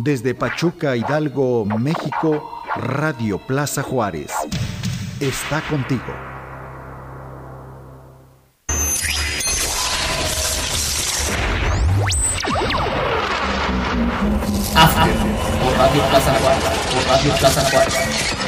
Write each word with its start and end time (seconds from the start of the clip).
Desde 0.00 0.32
Pachuca, 0.32 0.94
Hidalgo, 0.94 1.64
México, 1.64 2.62
Radio 2.76 3.36
Plaza 3.36 3.82
Juárez. 3.82 4.30
Está 5.18 5.60
contigo. 5.62 6.04
After 14.76 15.14
por 15.64 15.76
Radio 15.76 16.02
Plaza 16.10 16.32
Juárez. 16.32 16.64
Por 16.94 17.08
Radio 17.10 17.32
Plaza 17.40 17.60
Juárez. 17.68 18.47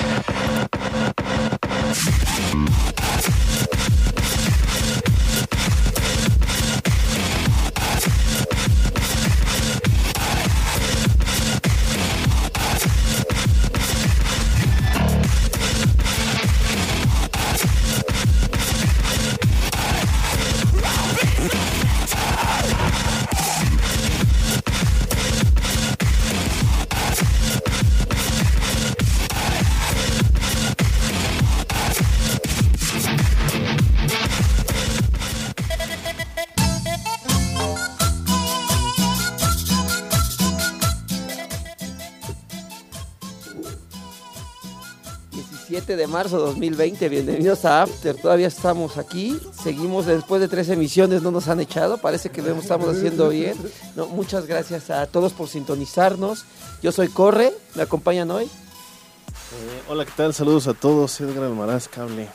De 46.00 46.06
marzo 46.06 46.38
2020, 46.38 47.10
bienvenidos 47.10 47.66
a 47.66 47.82
After, 47.82 48.16
todavía 48.16 48.46
estamos 48.46 48.96
aquí, 48.96 49.38
seguimos 49.62 50.06
después 50.06 50.40
de 50.40 50.48
tres 50.48 50.70
emisiones, 50.70 51.20
no 51.20 51.30
nos 51.30 51.48
han 51.48 51.60
echado, 51.60 51.98
parece 51.98 52.30
que 52.30 52.40
lo 52.40 52.54
estamos 52.54 52.88
haciendo 52.88 53.28
bien. 53.28 53.54
Muchas 54.14 54.46
gracias 54.46 54.88
a 54.88 55.06
todos 55.06 55.34
por 55.34 55.48
sintonizarnos, 55.48 56.46
yo 56.82 56.90
soy 56.90 57.08
Corre, 57.08 57.52
me 57.74 57.82
acompañan 57.82 58.30
hoy. 58.30 58.44
Eh, 58.44 59.82
hola, 59.90 60.06
¿qué 60.06 60.12
tal? 60.16 60.32
Saludos 60.32 60.68
a 60.68 60.72
todos, 60.72 61.20
Edgar 61.20 61.44
Almaraz, 61.44 61.86
Cable. 61.86 62.30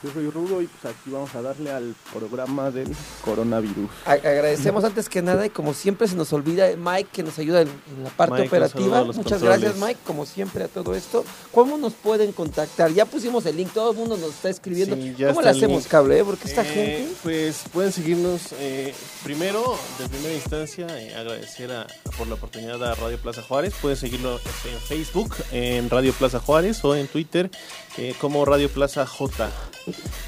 Yo 0.00 0.12
soy 0.12 0.30
Rudo 0.30 0.62
y 0.62 0.68
pues 0.68 0.94
aquí 0.94 1.10
vamos 1.10 1.34
a 1.34 1.42
darle 1.42 1.72
al 1.72 1.92
programa 2.12 2.70
del 2.70 2.94
coronavirus. 3.24 3.90
agradecemos 4.04 4.84
antes 4.84 5.08
que 5.08 5.22
nada 5.22 5.44
y 5.44 5.50
como 5.50 5.74
siempre 5.74 6.06
se 6.06 6.14
nos 6.14 6.32
olvida 6.32 6.68
Mike 6.76 7.10
que 7.12 7.24
nos 7.24 7.36
ayuda 7.40 7.62
en, 7.62 7.68
la 8.04 8.10
parte 8.10 8.46
operativa. 8.46 9.02
Muchas 9.02 9.42
gracias 9.42 9.76
Mike, 9.76 9.98
como 10.06 10.24
siempre 10.24 10.62
a 10.62 10.68
todo 10.68 10.94
esto. 10.94 11.24
¿Cómo 11.52 11.76
nos 11.78 11.94
pueden 11.94 12.30
contactar? 12.30 12.92
Ya 12.92 13.06
pusimos 13.06 13.44
el 13.46 13.56
link, 13.56 13.72
todo 13.72 13.90
el 13.90 13.96
mundo 13.96 14.16
nos 14.16 14.30
está 14.30 14.50
escribiendo. 14.50 14.96
¿Cómo 15.28 15.42
le 15.42 15.50
hacemos 15.50 15.88
cable? 15.88 16.20
Eh? 16.20 16.24
Porque 16.24 16.46
esta 16.46 16.62
eh, 16.62 16.64
gente... 16.64 17.08
Pues 17.24 17.64
pueden 17.72 17.90
seguirnos 17.90 18.52
eh, 18.60 18.94
primero, 19.24 19.76
de 19.98 20.08
primera 20.08 20.32
instancia, 20.32 20.86
agradecer 21.16 21.70
por 22.16 22.28
la 22.28 22.34
oportunidad 22.34 22.80
a 22.84 22.94
Radio 22.94 23.18
Plaza 23.18 23.42
Juárez. 23.42 23.74
Pueden 23.82 23.96
seguirlo 23.96 24.36
en 24.36 24.78
Facebook, 24.78 25.34
en 25.50 25.90
Radio 25.90 26.12
Plaza 26.12 26.38
Juárez 26.38 26.84
o 26.84 26.94
en 26.94 27.08
Twitter 27.08 27.50
como 28.20 28.44
Radio 28.44 28.68
Plaza 28.68 29.04
J. 29.04 29.50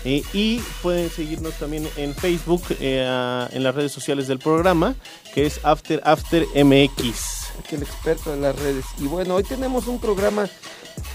Eh, 0.04 0.22
y 0.32 0.60
pueden 0.82 1.10
seguirnos 1.10 1.54
también 1.54 1.88
en 1.96 2.14
Facebook, 2.14 2.62
eh, 2.80 3.48
en 3.52 3.62
las 3.62 3.74
redes 3.74 3.92
sociales 3.92 4.28
del 4.28 4.38
programa, 4.38 4.94
que 5.34 5.46
es 5.46 5.60
After 5.62 6.00
After 6.04 6.46
MX. 6.54 7.50
Aquí 7.58 7.76
el 7.76 7.82
experto 7.82 8.30
de 8.30 8.40
las 8.40 8.56
redes. 8.58 8.84
Y 8.98 9.06
bueno, 9.06 9.34
hoy 9.34 9.44
tenemos 9.44 9.86
un 9.86 10.00
programa 10.00 10.48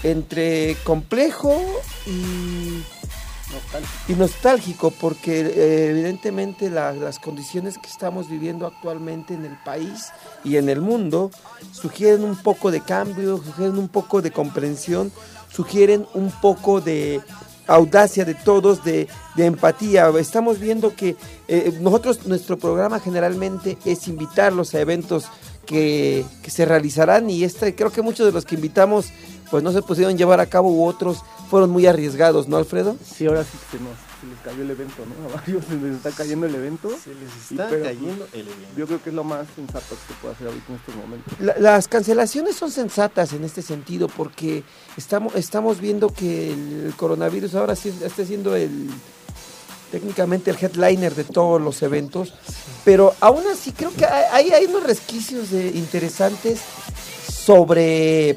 entre 0.02 0.76
complejo 0.84 1.60
y 2.06 2.82
nostálgico, 3.52 4.02
y 4.08 4.14
nostálgico 4.14 4.90
porque 4.90 5.40
eh, 5.40 5.90
evidentemente 5.90 6.70
las 6.70 7.18
condiciones 7.18 7.78
que 7.78 7.88
estamos 7.88 8.28
viviendo 8.28 8.66
actualmente 8.66 9.34
en 9.34 9.44
el 9.44 9.56
país 9.64 10.10
y 10.44 10.56
en 10.56 10.68
el 10.68 10.80
mundo 10.80 11.30
sugieren 11.72 12.24
un 12.24 12.36
poco 12.36 12.70
de 12.70 12.80
cambio, 12.80 13.38
sugieren 13.38 13.78
un 13.78 13.88
poco 13.88 14.22
de 14.22 14.30
comprensión, 14.30 15.12
sugieren 15.50 16.06
un 16.14 16.30
poco 16.30 16.80
de 16.80 17.20
audacia 17.66 18.24
de 18.24 18.34
todos, 18.34 18.84
de, 18.84 19.08
empatía. 19.36 20.08
Estamos 20.18 20.58
viendo 20.58 20.94
que 20.94 21.16
eh, 21.48 21.76
nosotros, 21.80 22.26
nuestro 22.26 22.58
programa 22.58 23.00
generalmente 23.00 23.76
es 23.84 24.08
invitarlos 24.08 24.74
a 24.74 24.80
eventos 24.80 25.26
que, 25.66 26.24
se 26.46 26.64
realizarán 26.64 27.28
y 27.28 27.44
este, 27.44 27.74
creo 27.74 27.90
que 27.90 28.02
muchos 28.02 28.26
de 28.26 28.32
los 28.32 28.44
que 28.44 28.54
invitamos 28.54 29.06
pues 29.50 29.62
no 29.62 29.72
se 29.72 29.82
pudieron 29.82 30.16
llevar 30.16 30.40
a 30.40 30.46
cabo 30.46 30.70
u 30.70 30.86
otros 30.86 31.18
fueron 31.50 31.70
muy 31.70 31.86
arriesgados, 31.86 32.48
¿no, 32.48 32.56
Alfredo? 32.56 32.96
Sí, 33.04 33.26
ahora 33.26 33.44
sí 33.44 33.50
que 33.70 33.78
se 34.26 34.34
les 34.34 34.40
cayó 34.40 34.62
el 34.62 34.70
evento, 34.70 35.04
¿no? 35.06 35.28
A 35.30 35.36
varios 35.36 35.64
se 35.64 35.76
les 35.76 35.96
está 35.96 36.10
cayendo 36.10 36.46
el 36.46 36.54
evento. 36.54 36.90
Se 37.02 37.14
les 37.14 37.50
está 37.50 37.68
cayendo 37.68 38.26
el 38.32 38.40
evento. 38.40 38.76
Yo 38.76 38.86
creo 38.86 39.02
que 39.02 39.10
es 39.10 39.14
lo 39.14 39.24
más 39.24 39.46
sensato 39.54 39.86
que 39.90 40.14
se 40.14 40.20
puede 40.20 40.34
hacer 40.34 40.48
ahorita 40.48 40.66
en 40.68 40.76
estos 40.76 40.94
momentos. 40.96 41.60
las 41.60 41.88
cancelaciones 41.88 42.56
son 42.56 42.70
sensatas 42.70 43.32
en 43.32 43.44
este 43.44 43.62
sentido 43.62 44.08
porque 44.08 44.64
estamos, 44.96 45.34
estamos 45.34 45.80
viendo 45.80 46.12
que 46.12 46.52
el 46.52 46.94
coronavirus 46.96 47.54
ahora 47.54 47.76
sí 47.76 47.92
está 48.02 48.24
siendo 48.24 48.56
el 48.56 48.90
técnicamente 49.90 50.50
el 50.50 50.56
headliner 50.60 51.14
de 51.14 51.22
todos 51.22 51.62
los 51.62 51.80
eventos, 51.80 52.34
pero 52.84 53.14
aún 53.20 53.44
así 53.46 53.70
creo 53.70 53.94
que 53.94 54.04
hay, 54.04 54.50
hay 54.50 54.64
unos 54.66 54.82
resquicios 54.82 55.52
de 55.52 55.68
interesantes 55.68 56.60
sobre 57.28 58.36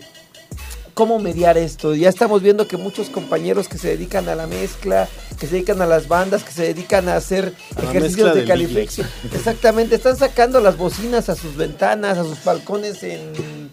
cómo 0.99 1.17
mediar 1.17 1.57
esto. 1.57 1.95
Ya 1.95 2.09
estamos 2.09 2.41
viendo 2.41 2.67
que 2.67 2.75
muchos 2.75 3.09
compañeros 3.09 3.69
que 3.69 3.77
se 3.77 3.87
dedican 3.87 4.27
a 4.27 4.35
la 4.35 4.47
mezcla, 4.47 5.07
que 5.39 5.47
se 5.47 5.55
dedican 5.55 5.81
a 5.81 5.85
las 5.85 6.07
bandas, 6.07 6.43
que 6.43 6.51
se 6.51 6.63
dedican 6.63 7.07
a 7.09 7.15
hacer 7.15 7.53
ejercicios 7.81 8.35
de 8.35 8.45
calificación. 8.45 9.07
Exactamente, 9.33 9.95
están 9.95 10.17
sacando 10.17 10.59
las 10.59 10.77
bocinas 10.77 11.29
a 11.29 11.35
sus 11.35 11.55
ventanas, 11.55 12.17
a 12.17 12.23
sus 12.23 12.43
balcones 12.43 13.01
en 13.03 13.71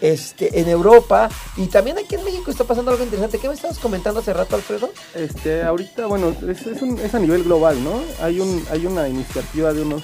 este, 0.00 0.60
en 0.60 0.68
Europa 0.68 1.28
y 1.56 1.66
también 1.66 1.98
aquí 1.98 2.14
en 2.14 2.24
México 2.24 2.50
está 2.50 2.64
pasando 2.64 2.90
algo 2.90 3.02
interesante. 3.02 3.38
¿Qué 3.38 3.48
me 3.48 3.54
estabas 3.54 3.78
comentando 3.78 4.20
hace 4.20 4.32
rato, 4.32 4.56
Alfredo? 4.56 4.90
Este, 5.14 5.62
ahorita, 5.62 6.06
bueno, 6.06 6.34
es, 6.48 6.66
es 6.66 7.14
a 7.14 7.18
nivel 7.18 7.44
global, 7.44 7.82
¿no? 7.82 8.00
Hay, 8.20 8.40
un, 8.40 8.64
hay 8.70 8.86
una 8.86 9.08
iniciativa 9.08 9.72
de 9.72 9.82
unos 9.82 10.02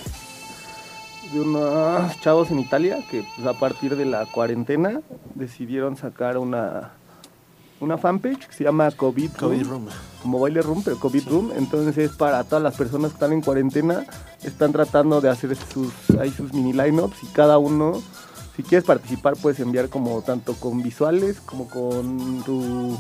de 1.32 1.40
unos 1.40 2.20
chavos 2.20 2.50
en 2.50 2.60
Italia 2.60 2.98
que 3.10 3.24
pues, 3.34 3.46
a 3.46 3.58
partir 3.58 3.96
de 3.96 4.04
la 4.04 4.24
cuarentena 4.26 5.00
decidieron 5.34 5.96
sacar 5.96 6.38
una, 6.38 6.92
una 7.80 7.98
fanpage 7.98 8.46
que 8.46 8.54
se 8.54 8.64
llama 8.64 8.90
COVID, 8.90 9.30
Room, 9.38 9.88
como 10.22 10.40
baile 10.40 10.62
room, 10.62 10.82
pero 10.82 10.98
COVID 10.98 11.28
Room. 11.28 11.52
Entonces 11.56 11.96
es 11.98 12.16
para 12.16 12.44
todas 12.44 12.62
las 12.62 12.76
personas 12.76 13.10
que 13.10 13.16
están 13.16 13.32
en 13.32 13.42
cuarentena, 13.42 14.06
están 14.42 14.72
tratando 14.72 15.20
de 15.20 15.28
hacer 15.28 15.56
sus, 15.56 15.92
ahí 16.18 16.30
sus 16.30 16.52
mini 16.52 16.72
lineups 16.72 17.22
y 17.22 17.26
cada 17.28 17.58
uno, 17.58 18.02
si 18.56 18.62
quieres 18.62 18.84
participar, 18.84 19.34
puedes 19.36 19.60
enviar 19.60 19.88
como 19.88 20.22
tanto 20.22 20.54
con 20.54 20.82
visuales 20.82 21.40
como 21.40 21.68
con 21.68 22.42
tu, 22.44 22.96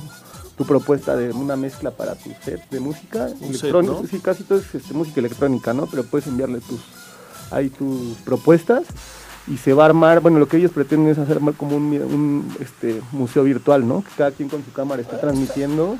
propuesta 0.66 1.16
de 1.16 1.30
una 1.30 1.56
mezcla 1.56 1.90
para 1.90 2.14
tu 2.14 2.30
set 2.42 2.68
de 2.70 2.80
música 2.80 3.28
electrónica. 3.40 4.08
Sí, 4.08 4.18
casi 4.20 4.44
todo 4.44 4.58
es 4.58 4.74
este, 4.74 4.94
música 4.94 5.20
electrónica, 5.20 5.74
¿no? 5.74 5.86
Pero 5.86 6.04
puedes 6.04 6.26
enviarle 6.26 6.60
tus 6.60 6.80
hay 7.50 7.68
tus 7.70 8.16
propuestas 8.24 8.84
y 9.46 9.58
se 9.58 9.74
va 9.74 9.82
a 9.84 9.86
armar, 9.86 10.20
bueno, 10.20 10.38
lo 10.38 10.48
que 10.48 10.56
ellos 10.56 10.70
pretenden 10.70 11.12
es 11.12 11.18
hacer 11.18 11.38
como 11.56 11.76
un, 11.76 12.54
este, 12.60 13.00
museo 13.12 13.44
virtual, 13.44 13.86
¿no? 13.86 14.02
Que 14.02 14.10
cada 14.16 14.30
quien 14.30 14.48
con 14.48 14.64
su 14.64 14.72
cámara 14.72 15.02
está 15.02 15.20
transmitiendo 15.20 15.98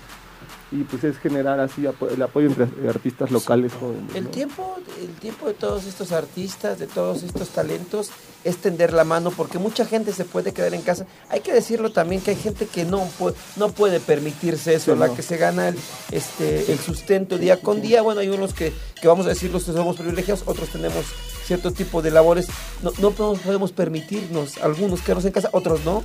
y 0.71 0.83
pues 0.85 1.05
es 1.05 1.19
generar 1.19 1.61
así 1.61 1.87
el 1.87 2.23
apoyo 2.23 2.49
entre 2.49 2.67
artistas 2.89 3.31
locales 3.31 3.73
jóvenes. 3.79 4.15
El, 4.15 4.29
tiempo, 4.29 4.77
el 5.01 5.15
tiempo 5.15 5.47
de 5.47 5.55
todos 5.55 5.85
estos 5.85 6.13
artistas, 6.13 6.79
de 6.79 6.87
todos 6.87 7.23
estos 7.23 7.51
talentos, 7.51 8.11
es 8.45 8.59
tender 8.59 8.93
la 8.93 9.05
mano 9.05 9.31
porque 9.31 9.59
mucha 9.59 9.87
gente 9.87 10.13
se 10.13 10.25
puede 10.25 10.53
quedar 10.53 10.75
en 10.75 10.83
casa. 10.83 11.07
Hay 11.29 11.41
que 11.41 11.53
decirlo 11.53 11.93
también 11.93 12.21
que 12.21 12.33
hay 12.33 12.37
gente 12.37 12.67
que 12.67 12.85
no 12.85 13.05
puede, 13.19 13.37
no 13.57 13.71
puede 13.71 14.01
permitirse 14.01 14.75
eso, 14.75 14.95
la 14.97 15.15
que 15.15 15.23
se 15.23 15.37
gana 15.37 15.69
el, 15.69 15.77
este, 16.11 16.73
el 16.73 16.79
sustento 16.79 17.39
día 17.39 17.61
con 17.61 17.81
día. 17.81 18.03
Bueno, 18.03 18.21
hay 18.21 18.29
unos 18.29 18.53
que, 18.53 18.73
que 19.01 19.09
vamos 19.09 19.27
a 19.27 19.31
decir 19.31 19.51
los 19.51 19.65
que 19.65 19.73
somos 19.73 19.97
privilegiados, 19.97 20.43
otros 20.47 20.69
tenemos 20.71 21.05
cierto 21.45 21.73
tipo 21.73 22.03
de 22.03 22.11
labores. 22.11 22.49
No, 22.83 22.93
no 22.99 23.11
podemos 23.13 23.73
permitirnos, 23.73 24.59
algunos 24.59 25.01
quedarnos 25.03 25.25
en 25.25 25.33
casa, 25.33 25.51
otros 25.53 25.85
no. 25.85 26.03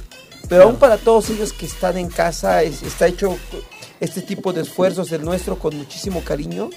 Pero 0.48 0.64
aún 0.64 0.78
para 0.78 0.98
todos 0.98 1.30
ellos 1.30 1.54
que 1.54 1.66
están 1.66 1.98
en 1.98 2.10
casa, 2.10 2.64
está 2.64 3.08
hecho 3.08 3.38
este 4.00 4.22
tipo 4.22 4.54
de 4.54 4.62
esfuerzos, 4.62 5.12
el 5.12 5.24
nuestro, 5.24 5.58
con 5.58 5.76
muchísimo 5.78 6.22
cariño. 6.24 6.70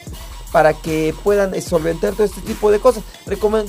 Para 0.52 0.74
que 0.74 1.14
puedan 1.24 1.60
solventar 1.62 2.12
todo 2.12 2.24
este 2.24 2.40
tipo 2.42 2.70
de 2.70 2.78
cosas. 2.78 3.02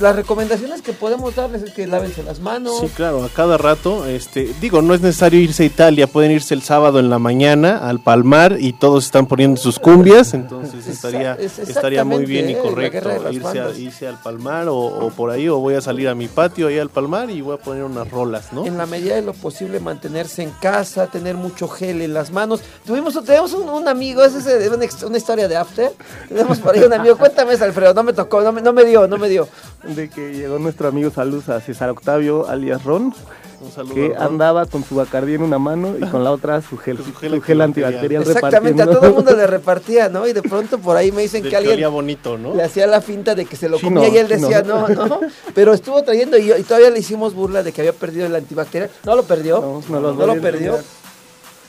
Las 0.00 0.16
recomendaciones 0.16 0.82
que 0.82 0.92
podemos 0.92 1.34
darles 1.34 1.62
es 1.62 1.72
que 1.72 1.86
lávense 1.86 2.22
las 2.22 2.40
manos. 2.40 2.78
Sí, 2.80 2.88
claro, 2.94 3.24
a 3.24 3.28
cada 3.30 3.56
rato, 3.56 4.04
este, 4.06 4.52
digo, 4.60 4.82
no 4.82 4.94
es 4.94 5.00
necesario 5.00 5.40
irse 5.40 5.62
a 5.62 5.66
Italia, 5.66 6.06
pueden 6.06 6.30
irse 6.32 6.54
el 6.54 6.62
sábado 6.62 6.98
en 6.98 7.08
la 7.10 7.18
mañana 7.18 7.78
al 7.88 8.00
Palmar 8.00 8.56
y 8.60 8.72
todos 8.74 9.06
están 9.06 9.26
poniendo 9.26 9.60
sus 9.60 9.78
cumbias, 9.78 10.34
entonces 10.34 10.86
estaría, 10.86 11.32
es 11.34 11.58
estaría 11.58 12.04
muy 12.04 12.26
bien 12.26 12.50
y 12.50 12.52
eh, 12.52 12.58
correcto 12.58 13.10
irse, 13.30 13.58
a- 13.58 13.64
bandas. 13.64 13.78
irse 13.78 14.06
al 14.06 14.20
Palmar 14.22 14.68
o, 14.68 14.76
o 14.76 15.10
por 15.10 15.30
ahí, 15.30 15.48
o 15.48 15.58
voy 15.58 15.74
a 15.74 15.80
salir 15.80 16.08
a 16.08 16.14
mi 16.14 16.28
patio 16.28 16.68
ahí 16.68 16.78
al 16.78 16.90
Palmar 16.90 17.30
y 17.30 17.40
voy 17.40 17.54
a 17.54 17.58
poner 17.58 17.84
unas 17.84 18.10
rolas, 18.10 18.52
¿no? 18.52 18.66
En 18.66 18.76
la 18.76 18.86
medida 18.86 19.14
de 19.14 19.22
lo 19.22 19.32
posible 19.32 19.80
mantenerse 19.80 20.42
en 20.42 20.50
casa, 20.50 21.06
tener 21.06 21.34
mucho 21.36 21.68
gel 21.68 22.02
en 22.02 22.12
las 22.12 22.30
manos. 22.30 22.60
Tuvimos, 22.86 23.14
tenemos 23.24 23.52
un, 23.54 23.68
un 23.68 23.88
amigo, 23.88 24.22
esa 24.24 24.38
es 24.38 24.68
una, 24.70 24.86
una 25.08 25.16
historia 25.16 25.48
de 25.48 25.56
After. 25.56 25.92
Tenemos 26.28 26.58
por 26.58 26.73
ahí 26.74 26.82
un 26.82 26.92
amigo, 26.92 27.16
cuéntame 27.16 27.54
eso, 27.54 27.64
Alfredo, 27.64 27.94
no 27.94 28.02
me 28.02 28.12
tocó, 28.12 28.40
no 28.42 28.52
me, 28.52 28.60
no 28.60 28.72
me 28.72 28.84
dio, 28.84 29.06
no 29.06 29.18
me 29.18 29.28
dio. 29.28 29.48
De 29.84 30.08
que 30.08 30.32
llegó 30.34 30.58
nuestro 30.58 30.88
amigo 30.88 31.10
Salud 31.10 31.48
a 31.50 31.60
César 31.60 31.90
Octavio, 31.90 32.46
alias 32.48 32.84
Ron, 32.84 33.14
Un 33.60 33.72
saludo. 33.72 33.94
que 33.94 34.08
Ron. 34.08 34.22
andaba 34.22 34.66
con 34.66 34.84
su 34.84 34.94
bacardí 34.96 35.34
en 35.34 35.42
una 35.42 35.58
mano 35.58 35.94
y 35.98 36.04
con 36.06 36.22
la 36.24 36.30
otra 36.32 36.60
su 36.62 36.76
gel, 36.76 36.98
Su 36.98 37.04
su 37.04 37.14
gel 37.14 37.42
gel, 37.42 37.60
antibacterial. 37.60 38.22
Exactamente, 38.22 38.82
a 38.82 38.86
todo 38.86 39.06
el 39.06 39.14
mundo 39.14 39.34
le 39.34 39.46
repartía, 39.46 40.08
¿no? 40.08 40.26
Y 40.26 40.32
de 40.32 40.42
pronto 40.42 40.78
por 40.78 40.96
ahí 40.96 41.12
me 41.12 41.22
dicen 41.22 41.42
que 41.42 41.56
alguien 41.56 41.90
bonito, 41.90 42.36
¿no? 42.38 42.54
le 42.54 42.62
hacía 42.62 42.86
la 42.86 43.00
finta 43.00 43.34
de 43.34 43.44
que 43.44 43.56
se 43.56 43.68
lo 43.68 43.78
Chino, 43.78 44.00
comía 44.00 44.14
y 44.14 44.18
él 44.18 44.28
chino. 44.28 44.48
decía, 44.48 44.62
no, 44.62 44.88
no. 44.88 45.20
Pero 45.54 45.72
estuvo 45.72 46.02
trayendo 46.02 46.36
y, 46.38 46.50
todavía 46.62 46.90
le 46.90 46.98
hicimos 46.98 47.34
burla 47.34 47.62
de 47.62 47.72
que 47.72 47.80
había 47.80 47.92
perdido 47.92 48.26
el 48.26 48.34
antibacterial. 48.34 48.90
No 49.04 49.16
lo 49.16 49.22
perdió, 49.24 49.60
No, 49.60 50.00
no, 50.00 50.12
no 50.12 50.26
lo 50.26 50.34
lo 50.34 50.40
perdió. 50.42 50.78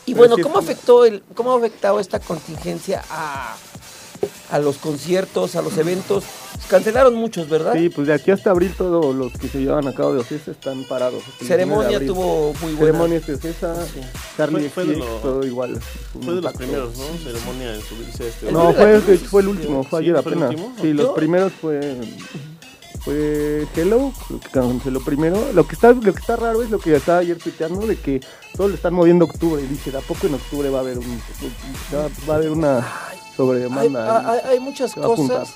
Y 0.07 0.13
bueno, 0.13 0.35
¿cómo 0.41 0.59
afectó, 0.59 1.03
el, 1.05 1.23
¿cómo 1.33 1.53
ha 1.53 1.57
afectado 1.57 1.99
esta 1.99 2.19
contingencia 2.19 3.01
a, 3.09 3.55
a 4.55 4.59
los 4.59 4.77
conciertos, 4.77 5.55
a 5.55 5.61
los 5.61 5.77
eventos? 5.77 6.23
Cancelaron 6.69 7.13
muchos, 7.15 7.49
¿verdad? 7.49 7.73
Sí, 7.73 7.89
pues 7.89 8.07
de 8.07 8.13
aquí 8.13 8.31
hasta 8.31 8.51
abril 8.51 8.73
todos 8.77 9.13
los 9.13 9.33
que 9.33 9.47
se 9.49 9.59
llevan 9.59 9.87
a 9.87 9.93
cabo 9.93 10.13
de 10.13 10.19
Ocesa 10.21 10.51
están 10.51 10.83
parados. 10.83 11.21
hasta 11.27 11.29
el 11.43 11.47
19 11.59 11.83
de 11.83 11.89
Ceremonia 11.89 12.07
tuvo 12.07 12.53
muy 12.61 12.73
buena. 12.73 12.85
Ceremonias 12.93 13.27
de 13.27 13.33
Ocesa, 13.35 13.75
Charlie 14.37 14.69
Fue- 14.69 14.85
fue 14.85 14.95
lo- 14.95 15.05
todo 15.17 15.45
igual. 15.45 15.79
Fue 16.23 16.33
de 16.35 16.41
los 16.41 16.53
primeros, 16.53 16.97
¿no? 16.97 17.03
Ceremonia 17.23 17.75
en 17.75 17.81
subirse 17.81 18.23
a 18.23 18.27
este. 18.27 18.51
No, 18.51 18.73
fue, 18.73 19.01
sí 19.01 19.11
hecho, 19.11 19.25
fue 19.25 19.41
el 19.41 19.47
último, 19.49 19.83
fue 19.83 19.99
¿Sí? 20.01 20.05
ayer 20.09 20.23
¿Fue 20.23 20.31
apenas. 20.31 20.49
último? 20.51 20.73
Sí, 20.81 20.87
Yo- 20.87 20.93
los 20.93 21.11
primeros 21.15 21.53
fue 21.53 21.97
fue 23.03 23.67
Hello, 23.75 24.11
que 24.41 24.49
canceló 24.49 24.99
primero. 25.03 25.37
Lo 25.53 25.67
que 25.67 25.75
está 25.75 25.91
lo 25.91 26.01
que 26.01 26.09
está 26.09 26.35
raro 26.37 26.63
es 26.63 26.71
lo 26.71 26.79
que 26.79 26.95
estaba 26.95 27.19
ayer 27.19 27.37
tuiteando 27.37 27.85
de 27.85 27.97
que 27.97 28.19
todos 28.57 28.71
le 28.71 28.75
están 28.77 28.93
moviendo 28.95 29.25
a 29.25 29.27
octubre 29.27 29.61
y 29.61 29.67
dice, 29.67 29.95
¿a 29.95 30.01
poco 30.01 30.25
en 30.25 30.33
octubre 30.35 30.69
va 30.69 30.79
a 30.79 30.81
haber 30.81 30.97
un 30.97 31.21
va, 31.93 32.07
va 32.27 32.33
a 32.33 32.37
haber 32.37 32.49
una 32.49 32.83
Hay, 33.37 33.47
sobredemanda? 33.47 34.29
hay- 34.31 34.39
hay 34.51 34.59
muchas 34.59 34.97
a 34.97 35.01
juntar. 35.03 35.39
cosas 35.39 35.55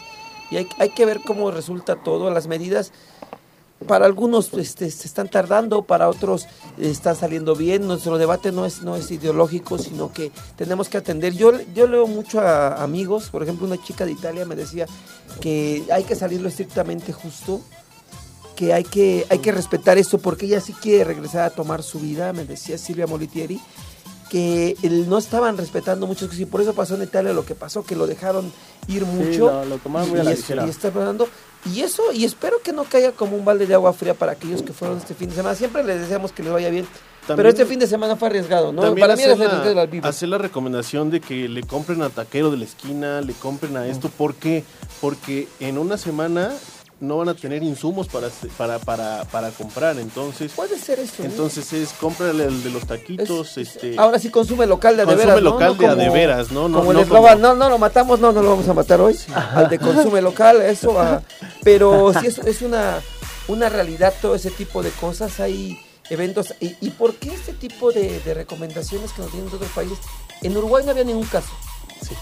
y 0.51 0.57
hay, 0.57 0.67
hay 0.79 0.89
que 0.89 1.05
ver 1.05 1.21
cómo 1.25 1.51
resulta 1.51 1.95
todo. 1.95 2.29
Las 2.31 2.47
medidas, 2.47 2.91
para 3.87 4.05
algunos 4.05 4.53
este, 4.53 4.91
se 4.91 5.07
están 5.07 5.29
tardando, 5.29 5.83
para 5.83 6.09
otros 6.09 6.47
están 6.77 7.15
saliendo 7.15 7.55
bien. 7.55 7.87
Nuestro 7.87 8.17
debate 8.17 8.51
no 8.51 8.65
es, 8.65 8.81
no 8.81 8.95
es 8.95 9.09
ideológico, 9.11 9.77
sino 9.77 10.11
que 10.11 10.31
tenemos 10.57 10.89
que 10.89 10.97
atender. 10.97 11.33
Yo, 11.33 11.51
yo 11.73 11.87
leo 11.87 12.05
mucho 12.07 12.41
a 12.41 12.83
amigos, 12.83 13.29
por 13.29 13.43
ejemplo, 13.43 13.65
una 13.67 13.81
chica 13.81 14.05
de 14.05 14.11
Italia 14.11 14.45
me 14.45 14.55
decía 14.55 14.85
que 15.39 15.83
hay 15.93 16.03
que 16.03 16.15
salirlo 16.15 16.49
estrictamente 16.49 17.13
justo. 17.13 17.61
que 18.55 18.73
hay 18.73 18.83
que 18.83 19.25
hay 19.29 19.39
que 19.39 19.53
respetar 19.53 19.97
esto 19.97 20.17
porque 20.17 20.45
ella 20.45 20.59
sí 20.59 20.73
quiere 20.73 21.05
regresar 21.05 21.43
a 21.45 21.49
tomar 21.49 21.81
su 21.81 21.97
vida, 22.01 22.33
me 22.33 22.43
decía 22.43 22.77
Silvia 22.77 23.07
Molitieri, 23.07 23.57
que 24.29 24.75
no 25.07 25.17
estaban 25.17 25.57
respetando 25.57 26.07
muchas 26.07 26.27
cosas 26.27 26.39
y 26.41 26.45
por 26.45 26.61
eso 26.61 26.73
pasó 26.73 26.95
en 26.95 27.03
Italia 27.03 27.33
lo 27.33 27.45
que 27.45 27.55
pasó, 27.55 27.83
que 27.83 27.95
lo 27.95 28.07
dejaron 28.07 28.51
ir 28.87 29.05
mucho. 29.05 29.47
lo- 29.51 29.65
lo 29.65 29.77
tomaron 29.79 30.09
muy 30.09 30.19
a 30.19 30.23
la 30.23 30.31
y, 30.31 30.69
está 30.69 30.91
pasando. 30.91 31.27
Y 31.73 31.81
eso, 31.81 32.03
y 32.13 32.23
espero 32.23 32.61
que 32.63 32.71
no 32.71 32.85
caiga 32.85 33.11
como 33.11 33.35
un 33.35 33.43
balde 33.43 33.65
de 33.67 33.73
agua 33.73 33.91
fría 33.91 34.13
para 34.13 34.31
aquellos 34.33 34.61
que 34.61 34.71
fueron 34.71 34.97
este 34.97 35.13
fin 35.13 35.29
de 35.29 35.35
semana. 35.35 35.55
Siempre 35.55 35.83
les 35.83 35.99
deseamos 35.99 36.31
que 36.31 36.41
les 36.43 36.53
vaya 36.53 36.69
bien. 36.69 36.85
También- 37.27 37.35
pero 37.35 37.49
este 37.49 37.65
fin 37.65 37.79
de 37.79 37.85
semana 37.87 38.15
fue 38.15 38.29
arriesgado, 38.29 38.71
¿no? 38.71 38.81
Para 38.95 39.15
mí 39.15 39.21
era 39.23 39.35
la, 39.73 39.81
al 39.81 39.87
vivo. 39.89 40.07
hacer 40.07 40.29
la 40.29 40.37
recomendación 40.37 41.09
de 41.11 41.19
que 41.19 41.49
le 41.49 41.61
compren 41.63 42.01
a 42.01 42.09
taquero 42.09 42.49
de 42.49 42.57
la 42.57 42.63
esquina, 42.65 43.21
le 43.21 43.33
compren 43.33 43.75
a 43.77 43.85
esto. 43.87 44.09
¿Por 44.09 44.35
qué? 44.35 44.63
Porque 45.01 45.47
en 45.59 45.77
una 45.77 45.97
semana 45.97 46.53
no 47.01 47.17
van 47.17 47.29
a 47.29 47.33
tener 47.33 47.63
insumos 47.63 48.07
para, 48.07 48.27
para, 48.57 48.77
para, 48.79 49.23
para 49.25 49.49
comprar. 49.51 49.97
Entonces, 49.99 50.51
Puede 50.53 50.77
ser 50.77 50.99
eso. 50.99 51.15
¿no? 51.19 51.25
entonces 51.25 51.71
es 51.73 51.89
cómprale 51.93 52.45
el 52.45 52.61
de 52.63 52.69
los 52.69 52.85
taquitos. 52.85 53.57
Es- 53.57 53.75
este, 53.75 53.95
Ahora 53.97 54.19
sí 54.19 54.29
consume 54.29 54.65
local 54.65 54.97
de 54.97 55.05
Consume 55.05 55.41
local 55.41 55.67
No 55.69 55.73
de 55.75 55.87
como- 55.87 55.95
de 55.95 56.09
veras, 56.09 56.51
¿no? 56.51 56.67
No- 56.67 56.79
como 56.79 56.93
no 56.93 56.99
el 56.99 57.05
eslogan, 57.05 57.39
como- 57.41 57.53
no, 57.53 57.55
no 57.55 57.69
lo 57.69 57.77
matamos, 57.77 58.19
no, 58.19 58.31
no 58.31 58.41
lo 58.41 58.49
vamos 58.49 58.67
a 58.67 58.73
matar 58.73 58.99
hoy. 59.01 59.17
Al 59.33 59.69
de 59.69 59.79
consume 59.79 60.21
local, 60.21 60.61
eso. 60.61 60.99
ah, 60.99 61.21
pero 61.63 62.11
sí 62.19 62.27
es, 62.27 62.37
es 62.39 62.61
una, 62.61 62.99
una 63.47 63.69
realidad 63.69 64.13
todo 64.21 64.35
ese 64.35 64.51
tipo 64.51 64.83
de 64.83 64.89
cosas. 64.91 65.39
Hay 65.39 65.79
eventos. 66.09 66.53
¿Y, 66.59 66.75
y 66.81 66.89
por 66.89 67.15
qué 67.15 67.33
este 67.33 67.53
tipo 67.53 67.91
de, 67.91 68.19
de 68.19 68.33
recomendaciones 68.33 69.13
que 69.13 69.21
nos 69.21 69.31
tienen 69.31 69.49
de 69.49 69.55
otros 69.55 69.71
países? 69.71 69.99
En 70.41 70.55
Uruguay 70.57 70.83
no 70.83 70.91
había 70.91 71.03
ningún 71.05 71.27
caso. 71.27 71.49
Sí. 72.01 72.15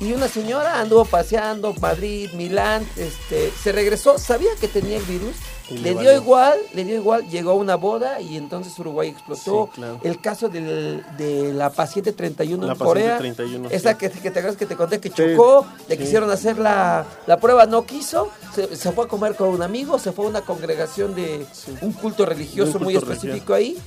Y 0.00 0.12
una 0.12 0.28
señora 0.28 0.80
anduvo 0.80 1.04
paseando 1.04 1.72
Madrid, 1.80 2.30
Milán, 2.32 2.86
este, 2.96 3.50
se 3.62 3.72
regresó, 3.72 4.18
sabía 4.18 4.50
que 4.60 4.66
tenía 4.68 4.96
el 4.96 5.04
virus, 5.04 5.34
Y 5.70 5.78
le, 5.78 5.94
le 5.94 6.00
dio 6.00 6.12
igual, 6.14 6.58
le 6.74 6.84
dio 6.84 6.96
igual, 6.96 7.26
llegó 7.30 7.52
a 7.52 7.54
una 7.54 7.76
boda 7.76 8.20
y 8.20 8.36
entonces 8.36 8.76
Uruguay 8.78 9.08
explotó. 9.08 9.70
Sí, 9.72 9.76
claro. 9.76 10.00
El 10.02 10.20
caso 10.20 10.48
del- 10.48 11.02
de 11.16 11.54
la 11.54 11.70
paciente 11.70 12.12
31 12.12 12.66
La 12.66 12.72
en 12.74 12.78
Corea, 12.78 13.18
31, 13.18 13.68
esa 13.70 13.92
sí. 13.92 13.96
que, 13.98 14.10
que 14.10 14.30
te 14.30 14.40
acuerdas 14.40 14.56
que 14.56 14.66
te 14.66 14.76
conté 14.76 15.00
que 15.00 15.10
chocó, 15.10 15.64
le 15.88 15.96
quisieron 15.96 16.28
hacer 16.30 16.58
la, 16.58 17.06
la 17.26 17.36
prueba, 17.38 17.64
no 17.66 17.86
quiso, 17.86 18.28
se, 18.54 18.76
se 18.76 18.92
fue 18.92 19.04
a 19.04 19.08
comer 19.08 19.36
con 19.36 19.48
un 19.48 19.62
amigo, 19.62 19.98
se 19.98 20.12
fue 20.12 20.26
a 20.26 20.28
una 20.28 20.40
congregación 20.42 21.14
de 21.14 21.46
un 21.80 21.92
culto 21.92 22.26
religioso 22.26 22.78
muy 22.80 22.96
específico 22.96 23.54
ahí. 23.54 23.78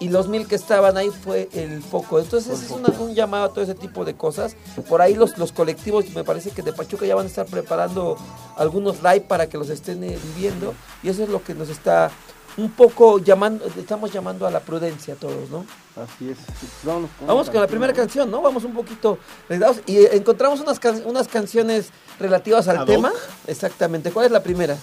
Y 0.00 0.08
los 0.08 0.28
mil 0.28 0.48
que 0.48 0.54
estaban 0.56 0.96
ahí 0.96 1.10
fue 1.10 1.48
el 1.52 1.82
foco. 1.82 2.18
Entonces 2.18 2.62
es 2.62 2.70
una- 2.70 2.88
un 2.98 3.14
llamado 3.14 3.44
a 3.44 3.48
todo 3.50 3.62
ese 3.62 3.74
tipo 3.74 4.04
de 4.04 4.14
cosas. 4.14 4.56
Por 4.88 5.02
ahí 5.02 5.14
los, 5.14 5.36
los 5.38 5.52
colectivos, 5.52 6.06
me 6.14 6.24
parece 6.24 6.50
que 6.50 6.62
de 6.62 6.72
Pachuca 6.72 7.04
ya 7.06 7.14
van 7.14 7.26
a 7.26 7.28
estar 7.28 7.46
preparando 7.46 8.16
algunos 8.56 9.02
live 9.02 9.20
para 9.22 9.46
que 9.48 9.58
los 9.58 9.68
estén 9.68 10.02
eh, 10.02 10.18
viviendo. 10.34 10.74
Y 11.02 11.10
eso 11.10 11.22
es 11.22 11.28
lo 11.28 11.44
que 11.44 11.54
nos 11.54 11.68
está 11.68 12.10
un 12.56 12.70
poco 12.72 13.18
llamando, 13.20 13.64
estamos 13.78 14.10
llamando 14.12 14.46
a 14.46 14.50
la 14.50 14.60
prudencia 14.60 15.14
a 15.14 15.16
todos, 15.16 15.50
¿no? 15.50 15.64
Así 15.96 16.30
es. 16.30 16.38
Vamos 17.26 17.46
una 17.46 17.52
con 17.52 17.60
la 17.60 17.66
primera 17.68 17.92
canción, 17.92 18.30
¿no? 18.30 18.40
Vamos 18.42 18.64
un 18.64 18.72
poquito 18.74 19.18
y 19.86 19.96
eh, 19.98 20.16
encontramos 20.16 20.60
unas, 20.60 20.80
can- 20.80 21.02
unas 21.06 21.28
canciones 21.28 21.90
relativas 22.18 22.66
al 22.68 22.78
tema. 22.86 23.12
Exactamente. 23.46 24.10
¿Cuál 24.10 24.26
es 24.26 24.32
la 24.32 24.42
primera? 24.42 24.76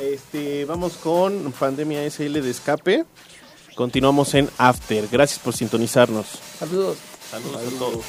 Este, 0.00 0.64
vamos 0.66 0.94
con 0.98 1.52
Pandemia 1.58 2.04
SL 2.10 2.42
de 2.42 2.50
Escape. 2.50 3.04
Continuamos 3.76 4.32
en 4.32 4.48
After. 4.56 5.06
Gracias 5.06 5.38
por 5.38 5.54
sintonizarnos. 5.54 6.26
Saludos. 6.58 6.96
Saludos 7.30 7.60
a 7.60 7.78
todos. 7.78 8.04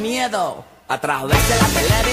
Miedo 0.00 0.64
a 0.88 1.00
través 1.00 1.48
de 1.48 1.56
la 1.56 1.66
televisión. 1.66 2.09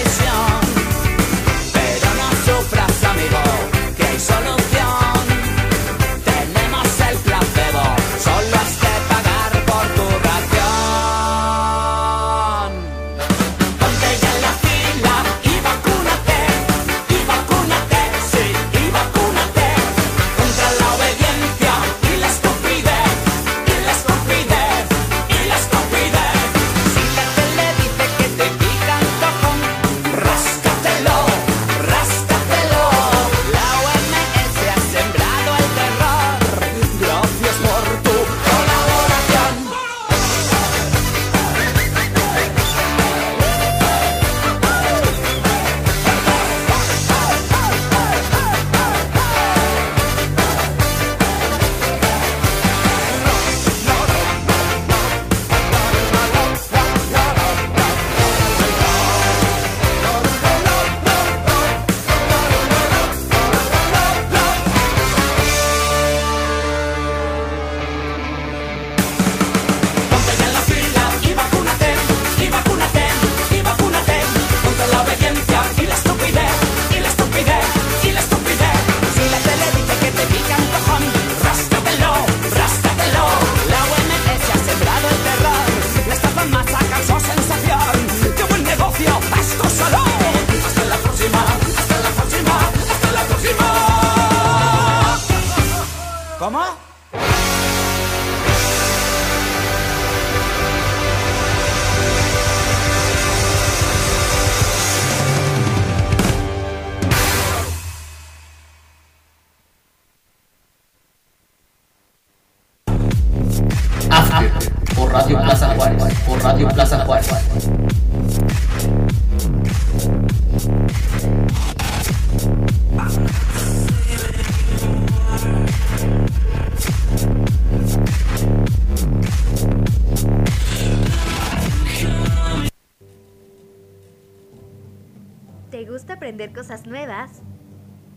Cosas 136.58 136.86
nuevas? 136.88 137.42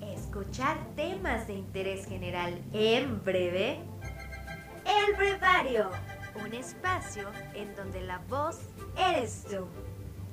¿Escuchar 0.02 0.76
temas 0.96 1.46
de 1.46 1.54
interés 1.54 2.08
general 2.08 2.60
en 2.74 3.24
breve? 3.24 3.80
El 4.84 5.16
Brevario, 5.16 5.92
un 6.44 6.52
espacio 6.56 7.30
en 7.54 7.76
donde 7.76 8.02
la 8.02 8.18
voz 8.30 8.58
eres 8.98 9.46
tú. 9.48 9.68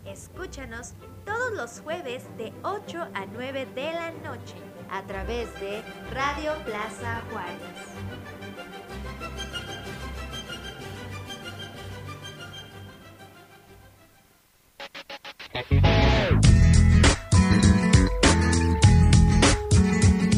Escúchanos 0.07 0.95
todos 1.27 1.53
los 1.53 1.81
jueves 1.81 2.25
de 2.39 2.51
8 2.63 3.09
a 3.13 3.27
9 3.27 3.67
de 3.75 3.93
la 3.93 4.11
noche 4.13 4.57
a 4.91 5.03
través 5.03 5.53
de 5.61 5.83
Radio 6.11 6.55
Plaza 6.65 7.21
Juárez. 7.31 7.59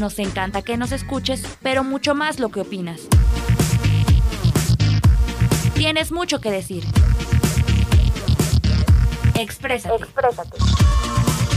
Nos 0.01 0.19
encanta 0.19 0.63
que 0.63 0.79
nos 0.79 0.93
escuches, 0.93 1.45
pero 1.63 1.85
mucho 1.85 2.15
más 2.15 2.41
lo 2.41 2.49
que 2.49 2.63
opinas. 2.63 3.03
Tienes 5.75 6.11
mucho 6.11 6.41
que 6.41 6.51
decir. 6.51 6.85
Exprésate. 9.39 10.07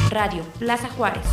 Radio 0.09 0.43
Plaza 0.59 0.89
Juárez. 0.89 1.23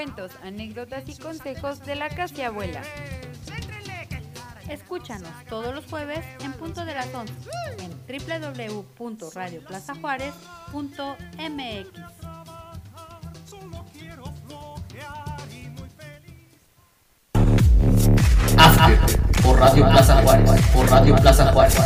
Cuentos, 0.00 0.32
anécdotas 0.42 1.04
y 1.08 1.16
consejos 1.18 1.84
de 1.84 1.94
la 1.94 2.08
casa 2.08 2.46
abuela. 2.46 2.80
Escúchanos 4.70 5.28
todos 5.46 5.74
los 5.74 5.84
jueves 5.84 6.24
en 6.40 6.54
punto 6.54 6.86
de 6.86 6.94
las 6.94 7.14
11 7.14 7.34
en 7.80 7.90
www.radioplazajuárez.mx. 8.96 11.88
Por 19.42 19.58
Radio 19.58 19.90
Plaza 19.90 20.22
Juárez. 20.22 20.50
Por 20.72 20.90
Radio 20.90 21.14
Plaza 21.16 21.52
Juárez. 21.52 21.76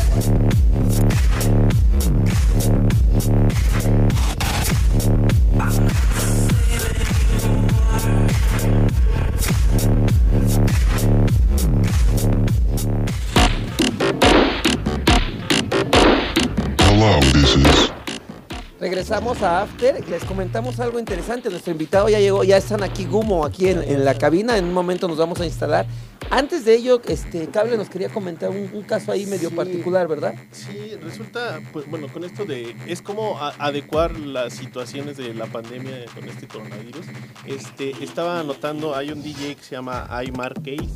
Regresamos 19.06 19.42
a 19.42 19.60
After, 19.60 20.08
les 20.08 20.24
comentamos 20.24 20.80
algo 20.80 20.98
interesante. 20.98 21.50
Nuestro 21.50 21.72
invitado 21.72 22.08
ya 22.08 22.18
llegó, 22.20 22.42
ya 22.42 22.56
están 22.56 22.82
aquí 22.82 23.04
Gumo, 23.04 23.44
aquí 23.44 23.68
en, 23.68 23.82
en 23.82 24.02
la 24.02 24.14
cabina. 24.16 24.56
En 24.56 24.64
un 24.64 24.72
momento 24.72 25.06
nos 25.08 25.18
vamos 25.18 25.38
a 25.42 25.44
instalar. 25.44 25.84
Antes 26.30 26.64
de 26.64 26.74
ello, 26.76 27.02
este 27.06 27.48
Cable 27.48 27.76
nos 27.76 27.90
quería 27.90 28.08
comentar 28.08 28.48
un, 28.48 28.70
un 28.72 28.82
caso 28.82 29.12
ahí 29.12 29.26
medio 29.26 29.50
Sí. 29.50 29.54
particular, 29.56 30.08
¿verdad? 30.08 30.32
Sí, 30.52 30.94
resulta, 31.02 31.60
pues 31.70 31.86
bueno, 31.90 32.08
con 32.10 32.24
esto 32.24 32.46
de, 32.46 32.74
es 32.86 33.02
como 33.02 33.38
a- 33.38 33.50
adecuar 33.58 34.18
las 34.18 34.54
situaciones 34.54 35.18
de 35.18 35.34
la 35.34 35.44
pandemia 35.48 36.06
con 36.14 36.26
este 36.26 36.48
coronavirus. 36.48 37.04
Este, 37.44 37.90
estaba 38.02 38.42
notando, 38.42 38.96
hay 38.96 39.10
un 39.10 39.22
DJ 39.22 39.56
que 39.56 39.62
se 39.62 39.72
llama 39.74 40.06
Aymar 40.08 40.54
Case, 40.54 40.88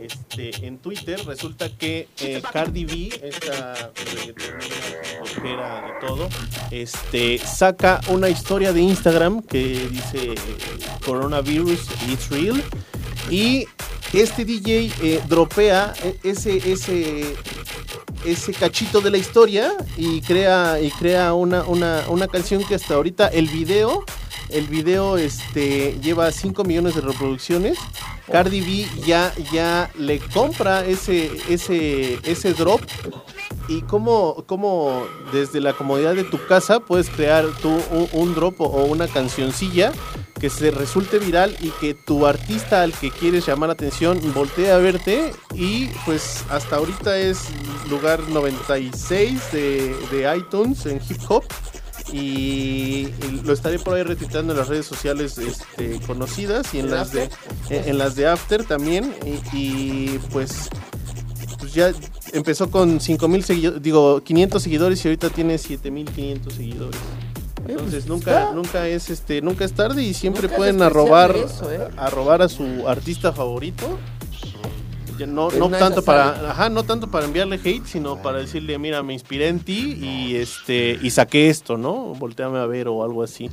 este, 0.00 0.66
en 0.66 0.78
Twitter, 0.78 1.20
resulta 1.26 1.68
que 1.68 2.08
eh, 2.20 2.42
Cardi 2.52 2.84
B, 2.84 3.20
esta 3.22 3.90
de 5.42 6.06
todo, 6.06 6.28
este, 6.70 7.38
saca 7.38 8.00
una 8.08 8.28
historia 8.28 8.72
de 8.72 8.80
Instagram 8.80 9.42
que 9.42 9.88
dice 9.90 10.34
coronavirus 11.04 11.80
it's 12.08 12.28
real 12.28 12.62
y 13.30 13.66
este 14.12 14.44
DJ 14.44 14.92
eh, 15.02 15.22
dropea 15.28 15.92
eh, 16.02 16.18
ese, 16.22 16.56
ese, 16.72 17.34
ese 18.24 18.52
cachito 18.52 19.00
de 19.00 19.10
la 19.10 19.18
historia 19.18 19.72
y 19.96 20.20
crea, 20.22 20.80
y 20.80 20.90
crea 20.90 21.34
una, 21.34 21.64
una, 21.64 22.04
una 22.08 22.26
canción 22.28 22.64
que 22.64 22.74
hasta 22.74 22.94
ahorita 22.94 23.28
el 23.28 23.48
video 23.48 24.04
El 24.50 24.66
video 24.66 25.16
este, 25.18 25.98
lleva 26.02 26.30
5 26.32 26.64
millones 26.64 26.94
de 26.94 27.00
reproducciones. 27.02 27.78
Cardi 28.30 28.60
B 28.60 28.86
ya, 29.06 29.32
ya 29.52 29.90
le 29.98 30.18
compra 30.20 30.84
ese, 30.84 31.30
ese, 31.48 32.18
ese 32.24 32.52
drop. 32.54 32.80
Y 33.68 33.82
cómo, 33.82 34.44
cómo 34.46 35.04
desde 35.32 35.60
la 35.60 35.74
comodidad 35.74 36.14
de 36.14 36.24
tu 36.24 36.38
casa 36.46 36.80
puedes 36.80 37.10
crear 37.10 37.46
tú 37.60 37.70
un, 38.12 38.34
drop 38.34 38.60
o- 38.62 38.84
una 38.86 39.06
cancioncilla 39.08 39.92
que 40.40 40.48
se 40.48 40.70
resulte 40.70 41.18
viral 41.18 41.54
y 41.60 41.68
que 41.80 41.92
tu 41.94 42.26
artista 42.26 42.82
al 42.82 42.92
que 42.92 43.10
quieres 43.10 43.44
llamar 43.44 43.68
la 43.68 43.72
atención 43.74 44.20
voltee 44.32 44.70
a 44.70 44.78
verte 44.78 45.32
y 45.52 45.86
pues 46.06 46.44
hasta 46.48 46.76
ahorita 46.76 47.18
es 47.18 47.40
lugar 47.90 48.20
96 48.28 49.52
de, 49.52 49.96
de 50.12 50.36
iTunes 50.36 50.86
en 50.86 51.00
hip 51.08 51.18
hop 51.28 51.44
y, 52.12 53.08
lo 53.44 53.52
estaré 53.52 53.78
por 53.78 53.94
ahí 53.94 54.02
retuiteando 54.02 54.52
en 54.52 54.58
las 54.58 54.68
redes 54.68 54.86
sociales 54.86 55.38
este, 55.38 56.00
conocidas 56.06 56.74
y 56.74 56.80
en 56.80 56.86
¿En 56.86 56.90
las 56.92 57.12
de 57.12 57.30
en, 57.70 57.88
en 57.88 57.98
las 57.98 58.14
de 58.14 58.26
After 58.26 58.64
también 58.64 59.14
y, 59.24 59.56
y, 59.56 60.20
pues 60.32 60.68
pues 61.58 61.74
ya 61.74 61.92
empezó 62.32 62.70
con 62.70 63.00
5000 63.00 63.44
seguidores, 63.44 63.82
digo 63.82 64.22
500 64.22 64.62
seguidores 64.62 65.04
y 65.04 65.08
ahorita 65.08 65.30
tiene 65.30 65.58
7500 65.58 66.52
seguidores. 66.52 67.00
Entonces 67.66 68.06
nunca 68.06 68.52
nunca 68.54 68.88
es 68.88 69.10
este 69.10 69.42
nunca 69.42 69.64
es 69.64 69.72
tarde 69.72 70.02
y 70.02 70.14
siempre 70.14 70.42
Nunca 70.42 70.56
pueden 70.56 70.82
arrobar 70.82 71.36
eso, 71.36 71.70
¿eh? 71.70 71.88
arrobar 71.96 72.42
a 72.42 72.48
su 72.48 72.88
artista 72.88 73.32
favorito. 73.32 73.98
No, 75.26 75.50
no 75.50 75.68
tanto 75.70 76.02
para 76.02 76.50
ajá, 76.50 76.68
no 76.70 76.82
tanto 76.84 77.08
para 77.10 77.24
enviarle 77.26 77.56
hate, 77.62 77.84
sino 77.86 78.22
para 78.22 78.38
decirle, 78.38 78.78
mira, 78.78 79.02
me 79.02 79.12
inspiré 79.14 79.48
en 79.48 79.60
ti 79.60 79.98
y 80.00 80.36
este 80.36 80.98
y 81.02 81.10
saqué 81.10 81.48
esto, 81.48 81.76
¿no? 81.76 82.14
Volteame 82.14 82.58
a 82.58 82.66
ver 82.66 82.88
o 82.88 83.02
algo 83.02 83.22
así. 83.22 83.50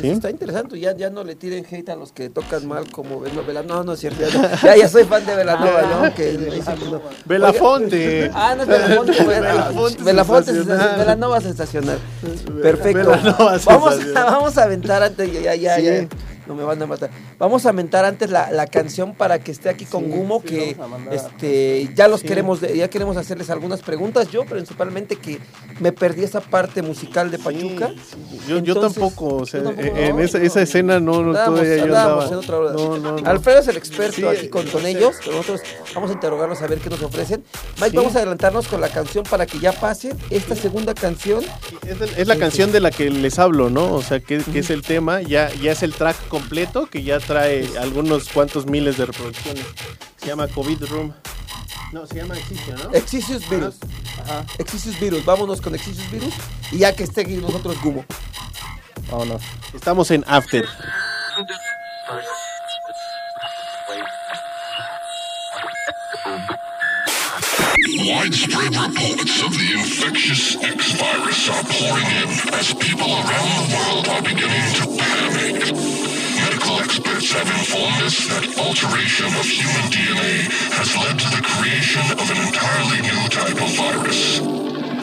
¿Sí? 0.00 0.08
Está 0.08 0.30
interesante, 0.30 0.78
ya, 0.78 0.94
ya 0.96 1.10
no 1.10 1.24
le 1.24 1.34
tiren 1.34 1.64
hate 1.70 1.88
a 1.88 1.96
los 1.96 2.12
que 2.12 2.28
tocan 2.30 2.66
mal 2.68 2.90
como 2.90 3.20
Vela- 3.20 3.42
Velanova, 3.46 3.78
no, 3.80 3.84
no 3.84 3.92
es 3.94 4.00
cierto, 4.00 4.20
ya, 4.62 4.76
ya, 4.76 4.88
soy 4.88 5.04
fan 5.04 5.24
de 5.26 5.34
Velanova, 5.34 5.82
¿no? 5.82 6.14
Que 6.14 6.32
no. 6.34 7.00
Belafonte. 7.24 8.22
Oiga, 8.24 8.32
ah, 8.34 8.54
no 8.54 8.62
es 8.62 8.68
Belafonte, 8.68 9.12
Belafonte 9.24 10.02
Belafonte, 10.02 10.52
sensacional. 10.52 10.54
sensacional, 10.54 10.98
Velanova 10.98 11.40
sensacional. 11.40 11.98
Perfecto. 12.62 13.10
Velanova 13.10 13.58
Vamos, 13.64 13.94
sensacional. 13.94 14.16
a, 14.16 14.30
vamos 14.30 14.58
a 14.58 14.62
aventar 14.64 15.02
antes, 15.02 15.32
ya, 15.32 15.40
ya, 15.40 15.54
ya, 15.54 15.76
Sí. 15.76 15.82
ya. 15.84 16.08
No 16.50 16.56
me 16.56 16.64
van 16.64 16.82
a 16.82 16.86
matar. 16.86 17.10
Vamos 17.38 17.64
a 17.64 17.68
aventar 17.68 18.04
antes 18.04 18.28
la, 18.28 18.50
la 18.50 18.66
canción 18.66 19.14
para 19.14 19.38
que 19.38 19.52
esté 19.52 19.68
aquí 19.68 19.84
con 19.84 20.10
Gumo, 20.10 20.42
que 20.42 20.76
este 21.12 21.88
ya 21.94 22.08
los 22.08 22.20
Sí. 22.22 22.26
queremos, 22.26 22.60
ya 22.60 22.90
queremos 22.90 23.16
hacerles 23.16 23.50
algunas 23.50 23.82
preguntas. 23.82 24.28
Yo 24.32 24.44
principalmente 24.44 25.14
que 25.14 25.38
me 25.78 25.92
perdí 25.92 26.24
esa 26.24 26.40
parte 26.40 26.82
musical 26.82 27.30
de 27.30 27.38
Pachuca. 27.38 27.90
Yo, 28.48 28.58
yo 28.58 28.74
Entonces, 28.74 28.94
tampoco, 29.00 29.36
o 29.36 29.46
sea, 29.46 29.62
tampoco, 29.62 29.96
en 29.96 30.16
¿no? 30.16 30.22
esa, 30.22 30.38
esa 30.38 30.60
escena 30.62 30.98
no, 30.98 31.22
no 31.22 31.32
todavía 31.32 31.76
yo 31.76 31.84
andaba. 31.84 32.26
en 32.26 32.34
otra 32.34 32.58
hora. 32.58 32.72
No, 32.72 32.98
no, 32.98 33.16
no. 33.18 33.30
Alfredo 33.30 33.60
es 33.60 33.68
el 33.68 33.76
experto 33.76 34.16
Sí, 34.16 34.24
aquí 34.24 34.48
con, 34.48 34.66
con 34.66 34.84
ellos, 34.86 35.14
pero 35.24 35.36
nosotros 35.36 35.60
vamos 35.94 36.10
a 36.10 36.14
interrogarlos 36.14 36.60
a 36.62 36.66
ver 36.66 36.80
qué 36.80 36.90
nos 36.90 37.00
ofrecen. 37.02 37.44
Mike, 37.76 37.90
Sí. 37.90 37.96
vamos 37.96 38.14
a 38.16 38.18
adelantarnos 38.18 38.66
con 38.66 38.80
la 38.80 38.88
canción 38.88 39.24
para 39.24 39.46
que 39.46 39.60
ya 39.60 39.70
pase 39.72 40.14
esta 40.30 40.56
segunda 40.56 40.94
canción. 40.94 41.44
Es 42.16 42.26
la 42.26 42.36
canción 42.36 42.72
de 42.72 42.80
la 42.80 42.90
que 42.90 43.08
les 43.08 43.38
hablo, 43.38 43.70
¿no? 43.70 43.94
O 43.94 44.02
sea, 44.02 44.18
que, 44.18 44.38
que 44.38 44.58
es 44.58 44.70
el 44.70 44.82
tema, 44.82 45.22
ya, 45.22 45.48
ya 45.62 45.72
es 45.72 45.82
el 45.84 45.94
track 45.94 46.16
completo 46.40 46.86
que 46.86 47.02
ya 47.02 47.20
trae 47.20 47.68
algunos 47.78 48.28
cuantos 48.30 48.66
miles 48.66 48.96
de 48.96 49.06
reproducciones. 49.06 49.64
Se 50.16 50.26
llama 50.26 50.48
COVID 50.48 50.84
Room. 50.86 51.12
No, 51.92 52.06
se 52.06 52.16
llama 52.16 52.38
Exisio, 52.38 52.76
¿no? 52.76 52.94
Exisius 52.94 53.48
Virus. 53.48 53.76
Ajá. 54.22 54.46
Exisius 54.58 54.98
Virus. 54.98 55.24
Vámonos 55.24 55.60
con 55.60 55.74
Exisius 55.74 56.10
Virus 56.10 56.34
y 56.72 56.78
ya 56.78 56.94
que 56.94 57.04
esté 57.04 57.22
aquí 57.22 57.36
nosotros 57.36 57.76
Gumo. 57.82 58.04
Vámonos. 59.10 59.42
Estamos 59.74 60.10
en 60.10 60.24
After. 60.26 60.66
Widespread 68.00 68.74
reports 68.74 69.42
of 69.44 69.52
the 69.52 69.72
infectious 69.78 70.56
X 70.56 70.92
virus 70.92 71.48
are 71.50 71.64
pouring 71.64 72.06
in 72.06 72.54
as 72.54 72.72
people 72.74 73.06
around 73.06 73.68
the 73.68 73.76
world 73.76 74.08
are 74.08 74.22
beginning 74.22 74.74
to 74.74 74.86
panic. 74.96 76.19
Medical 76.70 76.84
experts 76.84 77.32
have 77.32 77.48
informed 77.58 78.02
us 78.06 78.28
that 78.28 78.46
alteration 78.58 79.26
of 79.26 79.42
human 79.42 79.90
DNA 79.90 80.46
has 80.78 80.94
led 80.94 81.18
to 81.18 81.28
the 81.34 81.42
creation 81.42 82.02
of 82.14 82.30
an 82.30 82.38
entirely 82.46 83.02
new 83.02 83.22
type 83.26 83.58
of 83.58 83.70
virus. 83.74 84.38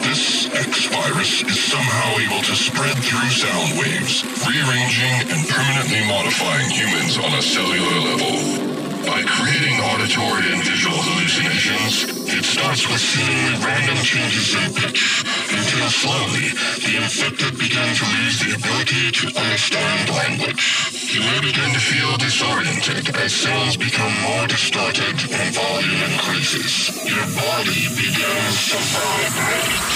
This 0.00 0.48
X 0.54 0.86
virus 0.86 1.42
is 1.42 1.60
somehow 1.60 2.16
able 2.24 2.40
to 2.40 2.56
spread 2.56 2.96
through 2.96 3.28
sound 3.28 3.76
waves, 3.76 4.24
rearranging 4.48 5.28
and 5.28 5.48
permanently 5.48 6.08
modifying 6.08 6.70
humans 6.70 7.18
on 7.18 7.34
a 7.34 7.42
cellular 7.42 8.00
level. 8.16 8.77
By 9.08 9.24
creating 9.24 9.80
auditory 9.80 10.52
and 10.52 10.60
visual 10.60 11.00
hallucinations, 11.00 12.12
it 12.28 12.44
starts 12.44 12.84
with 12.92 13.00
seemingly 13.00 13.56
random 13.64 13.96
changes 14.04 14.52
in 14.52 14.68
pitch, 14.76 15.24
until 15.48 15.88
slowly 15.88 16.52
the 16.84 16.92
infected 17.00 17.56
begin 17.56 17.88
to 17.88 18.04
lose 18.04 18.36
the 18.44 18.52
ability 18.52 19.08
to 19.08 19.32
understand 19.32 20.12
language. 20.12 20.60
You 21.08 21.24
may 21.24 21.40
begin 21.40 21.72
to 21.72 21.80
feel 21.80 22.20
disoriented 22.20 23.16
as 23.16 23.32
sounds 23.32 23.78
become 23.80 24.12
more 24.28 24.46
distorted 24.46 25.16
and 25.16 25.54
volume 25.56 26.00
increases. 26.12 26.92
Your 27.08 27.24
body 27.32 27.88
begins 27.96 28.56
to 28.68 28.78
vibrate. 28.92 29.88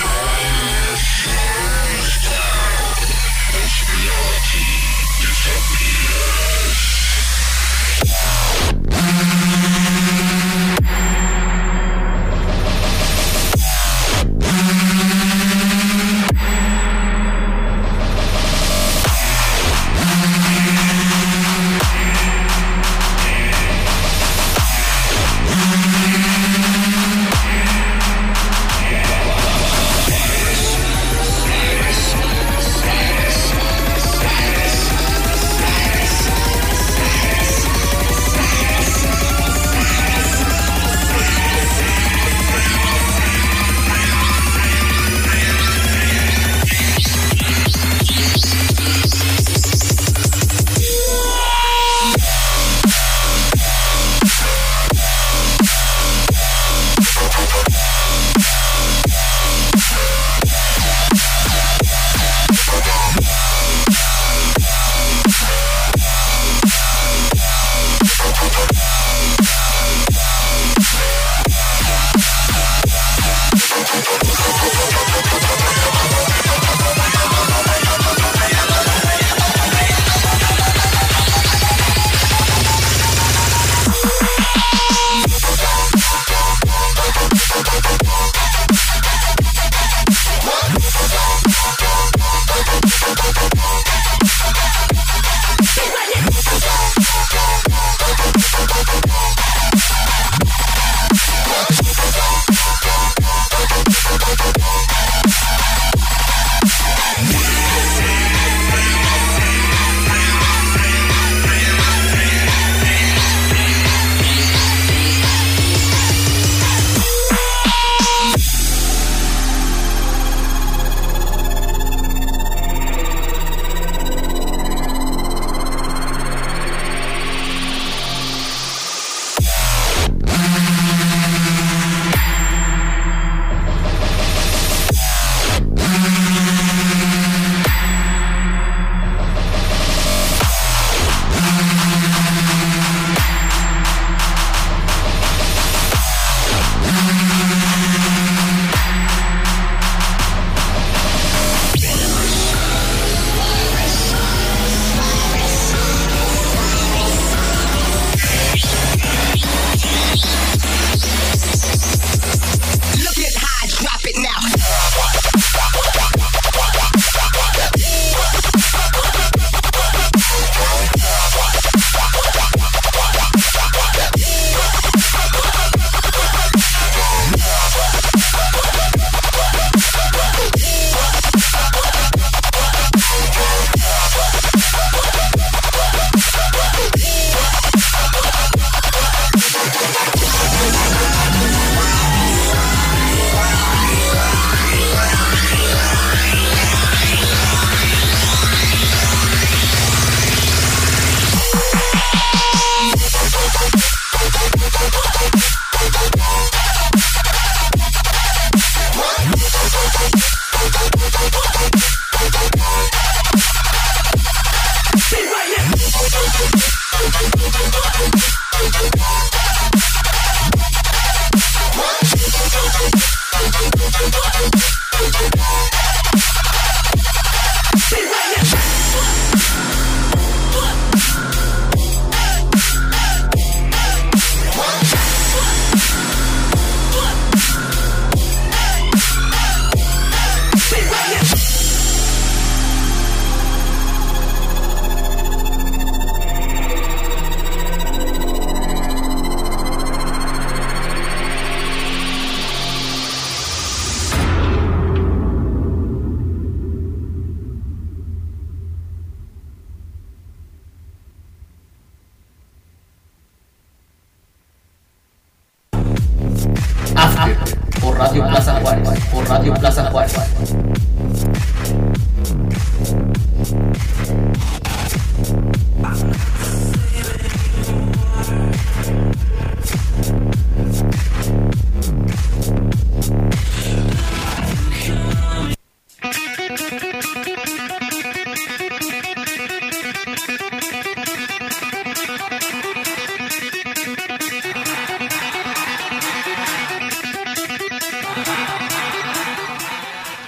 Time 0.00 0.96
slows 0.96 2.14
down 2.24 2.72
disappears. 5.20 6.01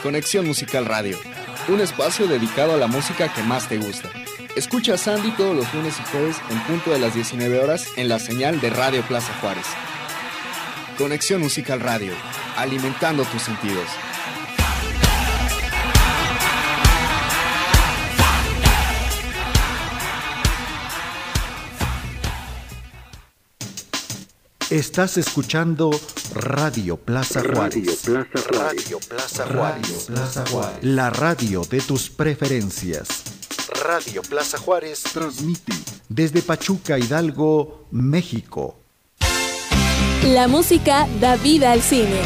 Conexión 0.04 0.46
Musical 0.46 0.84
Radio, 0.84 1.18
un 1.66 1.80
espacio 1.80 2.26
dedicado 2.26 2.74
a 2.74 2.76
la 2.76 2.88
música 2.88 3.32
que 3.32 3.42
más 3.42 3.70
te 3.70 3.78
gusta. 3.78 4.10
Escucha 4.54 4.94
a 4.94 4.98
Sandy 4.98 5.30
todos 5.30 5.56
los 5.56 5.72
lunes 5.72 5.94
y 5.98 6.10
jueves 6.10 6.36
en 6.50 6.60
punto 6.64 6.90
de 6.90 6.98
las 6.98 7.14
19 7.14 7.58
horas 7.58 7.86
en 7.96 8.10
la 8.10 8.18
señal 8.18 8.60
de 8.60 8.68
Radio 8.68 9.00
Plaza 9.08 9.32
Juárez. 9.40 9.64
Conexión 10.98 11.40
Musical 11.40 11.80
Radio, 11.80 12.12
alimentando 12.54 13.24
tus 13.24 13.40
sentidos. 13.40 13.88
Estás 24.68 25.16
escuchando 25.16 25.90
Radio 26.34 26.96
Plaza 26.96 27.42
Juárez. 27.42 28.08
Radio 28.50 28.98
Plaza 28.98 29.46
Juárez. 29.46 30.06
Plaza 30.06 30.44
Juárez. 30.50 30.78
La 30.82 31.08
radio 31.10 31.62
de 31.62 31.80
tus 31.80 32.10
preferencias. 32.10 33.22
Radio 33.84 34.20
Plaza 34.22 34.58
Juárez 34.58 35.04
transmite 35.04 35.72
desde 36.08 36.42
Pachuca, 36.42 36.98
Hidalgo, 36.98 37.86
México. 37.92 38.80
La 40.24 40.48
música 40.48 41.06
da 41.20 41.36
vida 41.36 41.70
al 41.70 41.82
cine. 41.82 42.20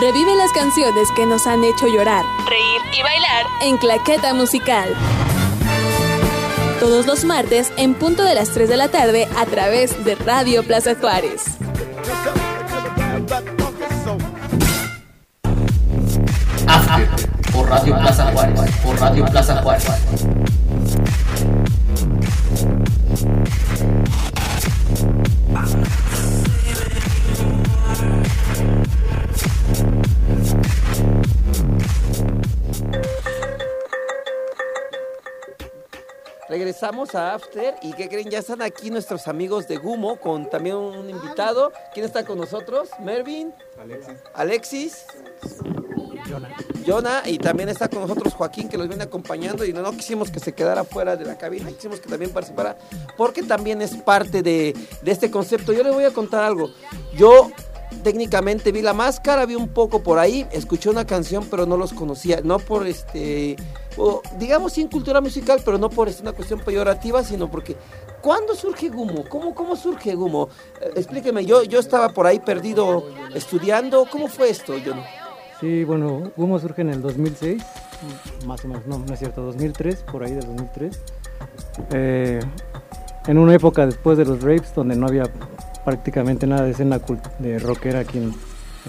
Revive 0.00 0.34
las 0.34 0.50
canciones 0.52 1.08
que 1.14 1.26
nos 1.26 1.46
han 1.46 1.62
hecho 1.62 1.86
llorar, 1.86 2.24
reír 2.48 2.98
y 2.98 3.02
bailar 3.02 3.46
en 3.62 3.76
Claqueta 3.76 4.34
Musical. 4.34 4.88
Todos 6.82 7.06
los 7.06 7.24
martes 7.24 7.72
en 7.76 7.94
punto 7.94 8.24
de 8.24 8.34
las 8.34 8.48
3 8.48 8.68
de 8.68 8.76
la 8.76 8.88
tarde 8.88 9.28
a 9.38 9.46
través 9.46 10.04
de 10.04 10.16
Radio 10.16 10.64
Plaza 10.64 10.96
Juárez. 10.96 11.44
After 16.66 17.08
por 17.52 17.68
Radio 17.68 17.96
Plaza 18.00 18.32
Juárez. 18.32 18.60
Por 18.82 19.00
Radio 19.00 19.24
Plaza 19.26 19.62
Juárez. 19.62 19.86
Regresamos 36.52 37.14
a 37.14 37.32
After 37.32 37.76
y 37.80 37.94
¿qué 37.94 38.10
creen? 38.10 38.28
Ya 38.28 38.40
están 38.40 38.60
aquí 38.60 38.90
nuestros 38.90 39.26
amigos 39.26 39.66
de 39.68 39.78
Gumo 39.78 40.16
con 40.16 40.50
también 40.50 40.76
un 40.76 41.08
invitado. 41.08 41.72
¿Quién 41.94 42.04
está 42.04 42.26
con 42.26 42.36
nosotros? 42.36 42.90
Mervin, 43.00 43.54
Alexis. 43.80 44.16
Alexis, 44.34 45.06
Jonah 46.86 47.22
y 47.24 47.38
también 47.38 47.70
está 47.70 47.88
con 47.88 48.02
nosotros 48.02 48.34
Joaquín 48.34 48.68
que 48.68 48.76
los 48.76 48.86
viene 48.86 49.04
acompañando 49.04 49.64
y 49.64 49.72
no, 49.72 49.80
no 49.80 49.92
quisimos 49.92 50.30
que 50.30 50.40
se 50.40 50.52
quedara 50.52 50.84
fuera 50.84 51.16
de 51.16 51.24
la 51.24 51.38
cabina, 51.38 51.70
quisimos 51.70 52.00
que 52.00 52.10
también 52.10 52.30
participara 52.32 52.76
porque 53.16 53.42
también 53.42 53.80
es 53.80 53.96
parte 53.96 54.42
de, 54.42 54.76
de 55.00 55.10
este 55.10 55.30
concepto. 55.30 55.72
Yo 55.72 55.82
les 55.82 55.94
voy 55.94 56.04
a 56.04 56.10
contar 56.10 56.44
algo. 56.44 56.68
Yo 57.14 57.50
técnicamente 58.02 58.72
vi 58.72 58.82
la 58.82 58.92
máscara, 58.92 59.46
vi 59.46 59.54
un 59.54 59.68
poco 59.68 60.02
por 60.02 60.18
ahí, 60.18 60.46
escuché 60.52 60.90
una 60.90 61.06
canción 61.06 61.46
pero 61.50 61.66
no 61.66 61.76
los 61.76 61.92
conocía, 61.92 62.40
no 62.42 62.58
por 62.58 62.86
este, 62.86 63.56
digamos 64.38 64.72
sin 64.72 64.88
cultura 64.88 65.20
musical, 65.20 65.60
pero 65.64 65.78
no 65.78 65.88
por 65.90 66.08
una 66.20 66.32
cuestión 66.32 66.60
peyorativa, 66.60 67.22
sino 67.22 67.50
porque 67.50 67.76
¿cuándo 68.20 68.54
surge 68.54 68.88
Gumo? 68.88 69.24
¿Cómo, 69.28 69.54
cómo 69.54 69.76
surge 69.76 70.14
Gumo? 70.14 70.48
Eh, 70.80 70.90
explíqueme, 70.96 71.44
yo, 71.44 71.62
yo 71.64 71.78
estaba 71.78 72.10
por 72.10 72.26
ahí 72.26 72.38
perdido 72.38 73.04
estudiando, 73.34 74.06
¿cómo 74.10 74.28
fue 74.28 74.50
esto, 74.50 74.74
John? 74.84 75.00
Sí, 75.60 75.84
bueno, 75.84 76.32
Humo 76.36 76.58
surge 76.58 76.82
en 76.82 76.90
el 76.90 77.02
2006, 77.02 77.62
más 78.46 78.64
o 78.64 78.68
menos, 78.68 78.86
no, 78.86 78.98
no 78.98 79.12
es 79.14 79.18
cierto, 79.18 79.42
2003, 79.42 80.04
por 80.10 80.24
ahí 80.24 80.32
del 80.32 80.46
2003. 80.46 81.00
Eh, 81.92 82.40
en 83.26 83.38
una 83.38 83.54
época 83.54 83.86
después 83.86 84.18
de 84.18 84.24
los 84.24 84.42
rapes, 84.42 84.74
donde 84.74 84.96
no 84.96 85.06
había 85.06 85.24
prácticamente 85.84 86.46
nada 86.46 86.62
de 86.64 86.70
escena 86.70 87.00
de 87.38 87.58
rockera 87.58 88.00
aquí 88.00 88.18
en, 88.18 88.34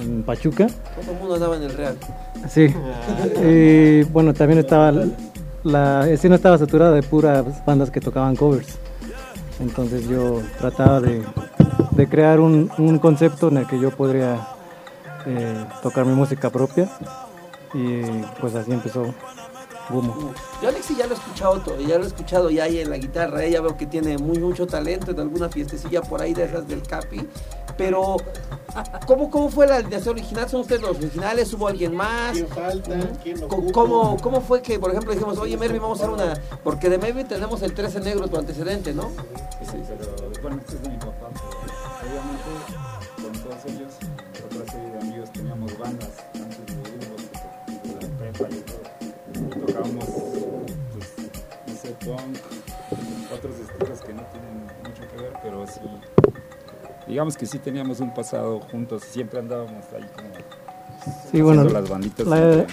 en 0.02 0.24
Pachuca. 0.24 0.68
Todo 0.68 1.12
el 1.12 1.20
mundo 1.20 1.36
andaba 1.36 1.56
en 1.58 1.64
el 1.64 1.74
real. 1.76 1.98
Sí. 2.50 2.74
Y 3.44 4.04
bueno, 4.12 4.34
también 4.34 4.60
estaba, 4.60 4.94
la 5.64 6.10
escena 6.10 6.36
estaba 6.36 6.58
saturada 6.58 6.92
de 6.94 7.04
puras 7.04 7.66
bandas 7.66 7.90
que 7.92 8.00
tocaban 8.00 8.36
covers. 8.36 8.78
Entonces 9.60 10.08
yo 10.08 10.42
trataba 10.60 11.00
de, 11.00 11.24
de 11.92 12.08
crear 12.10 12.40
un, 12.40 12.72
un 12.78 13.00
concepto 13.00 13.50
en 13.50 13.58
el 13.58 13.68
que 13.68 13.80
yo 13.80 13.92
podría 13.92 14.48
eh, 15.26 15.66
tocar 15.82 16.06
mi 16.06 16.14
música 16.14 16.50
propia. 16.50 16.90
Y 17.74 18.02
pues 18.40 18.54
así 18.56 18.72
empezó 18.72 19.14
Gumo. 19.90 20.34
Yo 20.62 20.70
Alexi 20.70 20.96
ya 20.96 21.08
lo 21.08 21.14
he 21.14 21.18
escuchado 21.18 21.60
todo, 21.60 21.80
ya 21.80 21.98
lo 21.98 22.06
he 22.06 22.08
escuchado 22.08 22.50
ya 22.50 22.64
ahí 22.64 22.80
en 22.80 22.90
la 22.90 22.98
guitarra, 22.98 23.44
ella 23.44 23.62
veo 23.62 23.76
que 23.76 23.86
tiene 23.86 24.18
muy 24.18 24.40
mucho 24.40 24.66
talento 24.66 25.12
en 25.12 25.20
alguna 25.20 25.50
fiestecilla 25.50 26.02
por 26.02 26.22
ahí 26.22 26.34
de 26.34 26.46
esas 26.46 26.68
del 26.68 26.82
Capi, 26.84 27.28
pero 27.78 28.18
¿cómo, 29.06 29.30
cómo 29.30 29.50
fue 29.50 29.68
la 29.68 29.78
alineación 29.78 30.16
original? 30.16 30.50
¿Son 30.50 30.62
ustedes 30.62 30.82
los 30.82 30.98
originales? 30.98 31.54
¿Hubo 31.54 31.68
alguien 31.68 31.96
más? 31.96 32.34
¿Quién 32.34 32.48
falta? 32.48 33.00
¿Quién 33.22 33.42
lo? 33.42 33.48
¿Cómo, 33.48 34.18
¿Cómo 34.22 34.42
fue 34.42 34.62
que, 34.62 34.80
por 34.80 34.92
ejemplo, 34.92 35.12
dijimos, 35.12 35.38
oye 35.38 35.58
Mervin, 35.58 35.82
vamos 35.82 36.00
a 36.02 36.04
hacer 36.06 36.16
una... 36.16 36.34
Porque 36.64 36.90
de 36.90 36.98
Mervin 36.98 37.28
tenemos 37.28 37.62
el 37.62 37.74
13 37.74 38.00
negro, 38.02 38.28
tu 38.28 38.38
antecedente, 38.38 38.94
¿no? 38.94 39.10
Sí, 39.70 39.78
pero 39.88 40.32
bueno, 40.42 40.58
este 40.62 40.76
es 40.76 40.82
de 40.84 40.90
mi 40.90 40.98
papá. 40.98 41.30
pero 41.32 42.14
Obviamente, 42.14 42.50
con 43.22 43.32
todos 43.44 43.66
ellos, 43.66 43.94
otra 44.46 44.72
serie 44.72 44.90
de 44.92 45.00
amigos 45.00 45.32
teníamos 45.32 45.78
bandas 45.78 46.10
punk, 52.06 52.38
otros 53.34 53.54
estilos 53.60 54.02
que 54.02 54.14
no 54.14 54.22
tienen 54.24 54.64
mucho 54.84 55.02
que 55.16 55.22
ver, 55.22 55.34
pero 55.44 55.66
sí. 55.68 55.80
Digamos 57.08 57.36
que 57.38 57.46
sí 57.46 57.60
teníamos 57.60 58.00
un 58.00 58.14
pasado 58.14 58.60
juntos, 58.72 59.04
siempre 59.04 59.40
andábamos 59.40 59.84
ahí 59.96 60.06
como 60.16 60.30
Sí, 61.32 61.42
bueno, 61.42 61.64
las 61.66 61.90
banditas 61.90 62.26
la-. 62.28 62.66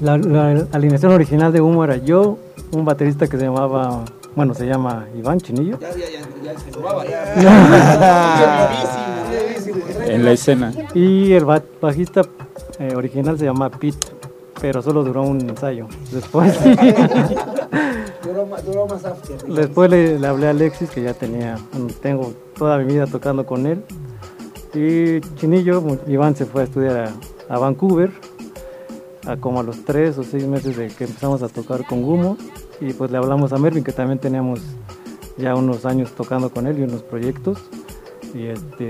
La, 0.00 0.16
la 0.18 0.66
alineación 0.72 1.12
original 1.12 1.52
de 1.52 1.60
Humo 1.60 1.84
era 1.84 1.96
yo, 1.96 2.38
un 2.72 2.84
baterista 2.84 3.26
que 3.28 3.36
se 3.38 3.44
llamaba, 3.44 4.04
bueno, 4.34 4.54
se 4.54 4.66
llama 4.66 5.06
Iván 5.16 5.38
Chinillo. 5.40 5.78
Ya, 5.78 5.90
ya, 5.90 5.96
ya, 6.08 6.20
ya 6.52 6.58
se 6.58 6.70
robaba, 6.70 7.04
ya. 7.06 8.70
En 10.06 10.24
la 10.24 10.32
escena. 10.32 10.72
Y 10.94 11.32
el 11.32 11.44
ba- 11.44 11.62
bajista 11.80 12.22
eh, 12.78 12.94
original 12.96 13.38
se 13.38 13.44
llama 13.44 13.70
Pete, 13.70 14.08
pero 14.60 14.80
solo 14.82 15.04
duró 15.04 15.22
un 15.22 15.40
ensayo. 15.48 15.86
Después, 16.10 16.58
Duró 18.22 18.46
más, 18.46 18.64
duró 18.64 18.86
más 18.86 19.04
after. 19.04 19.36
digamos. 19.36 19.56
después 19.56 19.90
le, 19.90 20.18
le 20.18 20.26
hablé 20.26 20.46
a 20.46 20.50
Alexis, 20.50 20.90
que 20.90 21.02
ya 21.02 21.14
tenía, 21.14 21.58
bueno, 21.72 21.88
tengo 22.00 22.32
toda 22.56 22.78
mi 22.78 22.84
vida 22.84 23.06
tocando 23.06 23.44
con 23.46 23.66
él. 23.66 23.82
Y 24.74 25.20
Chinillo, 25.36 25.82
Iván 26.06 26.36
se 26.36 26.46
fue 26.46 26.62
a 26.62 26.64
estudiar 26.64 26.96
a, 26.96 27.54
a 27.54 27.58
Vancouver, 27.58 28.10
a 29.26 29.36
como 29.36 29.60
a 29.60 29.62
los 29.62 29.84
tres 29.84 30.18
o 30.18 30.22
seis 30.22 30.46
meses 30.46 30.76
de 30.76 30.88
que 30.88 31.04
empezamos 31.04 31.42
a 31.42 31.48
tocar 31.48 31.86
con 31.86 32.02
Gumo. 32.02 32.36
Y 32.80 32.92
pues 32.92 33.10
le 33.10 33.18
hablamos 33.18 33.52
a 33.52 33.58
Mervin, 33.58 33.84
que 33.84 33.92
también 33.92 34.18
teníamos 34.18 34.60
ya 35.36 35.54
unos 35.54 35.84
años 35.84 36.12
tocando 36.12 36.50
con 36.50 36.66
él 36.66 36.78
y 36.78 36.82
unos 36.82 37.02
proyectos. 37.02 37.58
Y 38.34 38.46
este, 38.46 38.88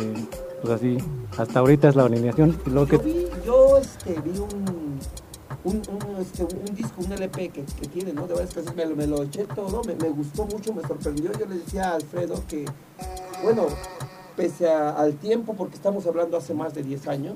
pues 0.62 0.74
así, 0.74 0.98
hasta 1.36 1.60
ahorita 1.60 1.88
es 1.88 1.96
la 1.96 2.04
alineación. 2.04 2.56
Luego 2.66 2.86
Yo 2.86 2.98
que 3.00 3.04
vi, 3.04 3.26
yo 3.44 3.78
este, 3.78 4.20
vi 4.20 4.38
un, 4.38 4.81
un, 5.64 5.76
un, 5.76 6.16
este, 6.20 6.42
un 6.44 6.74
disco, 6.74 6.94
un 7.04 7.12
LP 7.12 7.48
que, 7.50 7.62
que 7.64 7.86
tiene, 7.88 8.12
¿no? 8.12 8.26
De 8.26 8.34
varias 8.34 8.52
canciones, 8.54 8.76
me, 8.76 8.86
lo- 8.86 8.96
me 8.96 9.06
lo 9.06 9.22
eché 9.22 9.44
todo, 9.44 9.82
me, 9.84 9.94
me 9.94 10.08
gustó 10.08 10.44
mucho, 10.46 10.72
me 10.74 10.82
sorprendió. 10.82 11.30
Yo 11.32 11.46
le 11.46 11.56
decía 11.58 11.90
a 11.90 11.94
Alfredo 11.96 12.42
que, 12.48 12.64
bueno, 13.42 13.66
pese 14.36 14.68
a- 14.68 14.90
al 14.90 15.14
tiempo, 15.16 15.54
porque 15.54 15.76
estamos 15.76 16.06
hablando 16.06 16.36
hace 16.36 16.52
más 16.54 16.74
de 16.74 16.82
10 16.82 17.06
años, 17.08 17.34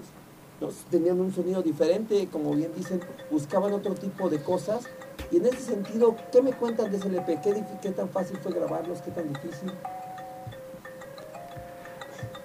tenían 0.90 1.20
un 1.20 1.32
sonido 1.34 1.62
diferente, 1.62 2.28
como 2.32 2.54
bien 2.54 2.72
dicen, 2.76 3.00
buscaban 3.30 3.72
otro 3.74 3.94
tipo 3.94 4.28
de 4.30 4.40
cosas. 4.42 4.84
Y 5.30 5.36
en 5.38 5.46
ese 5.46 5.60
sentido, 5.60 6.16
¿qué 6.32 6.40
me 6.42 6.52
cuentan 6.52 6.90
de 6.90 6.96
ese 6.96 7.08
LP? 7.08 7.40
¿Qué, 7.42 7.62
qué 7.82 7.90
tan 7.90 8.08
fácil 8.08 8.38
fue 8.42 8.52
grabarlos? 8.52 9.02
¿Qué 9.02 9.10
tan 9.10 9.28
difícil? 9.32 9.70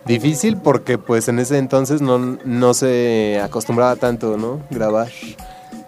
Difícil 0.05 0.57
porque 0.57 0.97
pues 0.97 1.27
en 1.27 1.37
ese 1.39 1.57
entonces 1.59 2.01
no, 2.01 2.17
no 2.17 2.73
se 2.73 3.39
acostumbraba 3.41 3.95
tanto, 3.95 4.35
¿no? 4.35 4.59
Grabar 4.71 5.09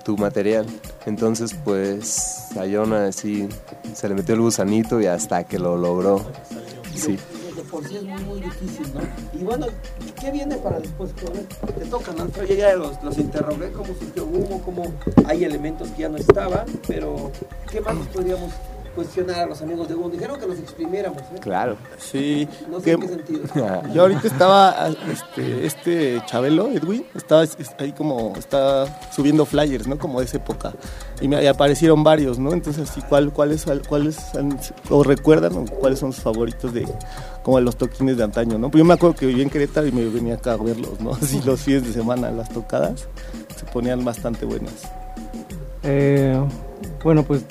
tu 0.03 0.17
material. 0.17 0.65
Entonces 1.05 1.55
pues 1.63 2.47
a 2.57 2.65
Jonah 2.69 3.07
así 3.07 3.47
se 3.93 4.09
le 4.09 4.15
metió 4.15 4.35
el 4.35 4.41
gusanito 4.41 5.01
y 5.01 5.05
hasta 5.05 5.43
que 5.43 5.59
lo 5.59 5.77
logró. 5.77 6.25
Sí. 6.95 7.17
Por 7.71 7.87
sí 7.87 7.97
es 7.97 8.03
muy, 8.03 8.39
difícil, 8.39 8.85
¿no? 8.93 9.01
Y 9.39 9.43
bueno, 9.43 9.65
¿qué 10.19 10.29
viene 10.31 10.57
para 10.57 10.79
después? 10.79 11.11
Ver, 11.15 11.73
Te 11.73 11.85
tocan, 11.85 12.17
¿no? 12.17 12.45
Yo 12.45 12.53
ya 12.53 12.75
los, 12.75 13.01
los 13.03 13.17
interrogué, 13.17 13.71
cómo 13.71 13.87
surgió 13.99 14.25
humo, 14.25 14.61
cómo 14.63 14.93
hay 15.25 15.43
elementos 15.43 15.89
que 15.89 16.03
ya 16.03 16.09
no 16.09 16.17
estaban, 16.17 16.65
pero 16.87 17.31
¿qué 17.71 17.81
más 17.81 17.95
podríamos 18.13 18.51
cuestionar 18.95 19.39
a 19.41 19.45
los 19.45 19.61
amigos 19.61 19.87
de 19.87 19.95
humo? 19.95 20.09
Dijeron 20.09 20.39
que 20.39 20.45
los 20.47 20.57
exprimiéramos, 20.59 21.21
¿eh? 21.21 21.39
Claro. 21.41 21.75
Sí. 21.97 22.47
No 22.69 22.79
sé 22.79 22.85
que- 22.85 22.91
en 22.91 22.99
qué 23.01 23.07
sentido. 23.07 23.43
Yo 23.93 24.01
ahorita 24.03 24.27
estaba, 24.27 24.87
este, 25.11 25.65
este 25.65 26.21
Chabelo, 26.25 26.69
Edwin, 26.69 27.05
estaba 27.15 27.43
es- 27.43 27.57
ahí 27.79 27.91
como, 27.91 28.33
está 28.37 28.85
subiendo 29.11 29.45
flyers, 29.45 29.87
¿no? 29.87 29.97
Como 29.97 30.19
de 30.19 30.25
esa 30.25 30.37
época. 30.37 30.73
Y 31.21 31.27
me 31.27 31.41
y 31.43 31.47
aparecieron 31.47 32.03
varios, 32.03 32.39
¿no? 32.39 32.51
Entonces, 32.53 32.89
así, 32.89 33.01
¿cuál, 33.01 33.31
cuáles, 33.31 33.65
cuáles 33.87 34.17
o 34.89 35.03
recuerdan 35.03 35.55
o 35.57 35.65
cuáles 35.65 35.99
son 35.99 36.11
sus 36.13 36.23
favoritos 36.23 36.73
de, 36.73 36.87
como 37.43 37.57
de 37.57 37.63
los 37.63 37.75
toquines 37.77 38.17
de 38.17 38.23
antaño, 38.23 38.57
¿no? 38.57 38.69
Pues 38.69 38.79
yo 38.79 38.85
me 38.85 38.93
acuerdo 38.93 39.15
que 39.15 39.25
vivía 39.25 39.43
en 39.43 39.49
Querétaro 39.49 39.87
y 39.87 39.91
me 39.91 40.05
venía 40.05 40.35
acá 40.35 40.53
a 40.53 40.57
verlos, 40.57 40.99
¿no? 40.99 41.11
Así 41.21 41.41
los 41.45 41.61
fines 41.61 41.85
de 41.85 41.93
semana, 41.93 42.31
las 42.31 42.49
tocadas, 42.49 43.07
se 43.55 43.65
ponían 43.71 44.03
bastante 44.03 44.45
buenas. 44.45 44.73
Eh, 45.83 46.39
bueno, 47.03 47.23
pues 47.23 47.43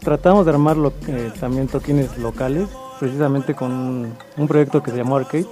tratamos 0.00 0.44
de 0.46 0.52
armar 0.52 0.76
que- 1.04 1.32
también 1.40 1.68
toquines 1.68 2.16
locales, 2.18 2.68
precisamente 2.98 3.54
con 3.54 3.72
un, 4.36 4.48
proyecto 4.48 4.82
que 4.82 4.90
se 4.90 4.96
llamó 4.98 5.16
Arcade, 5.16 5.46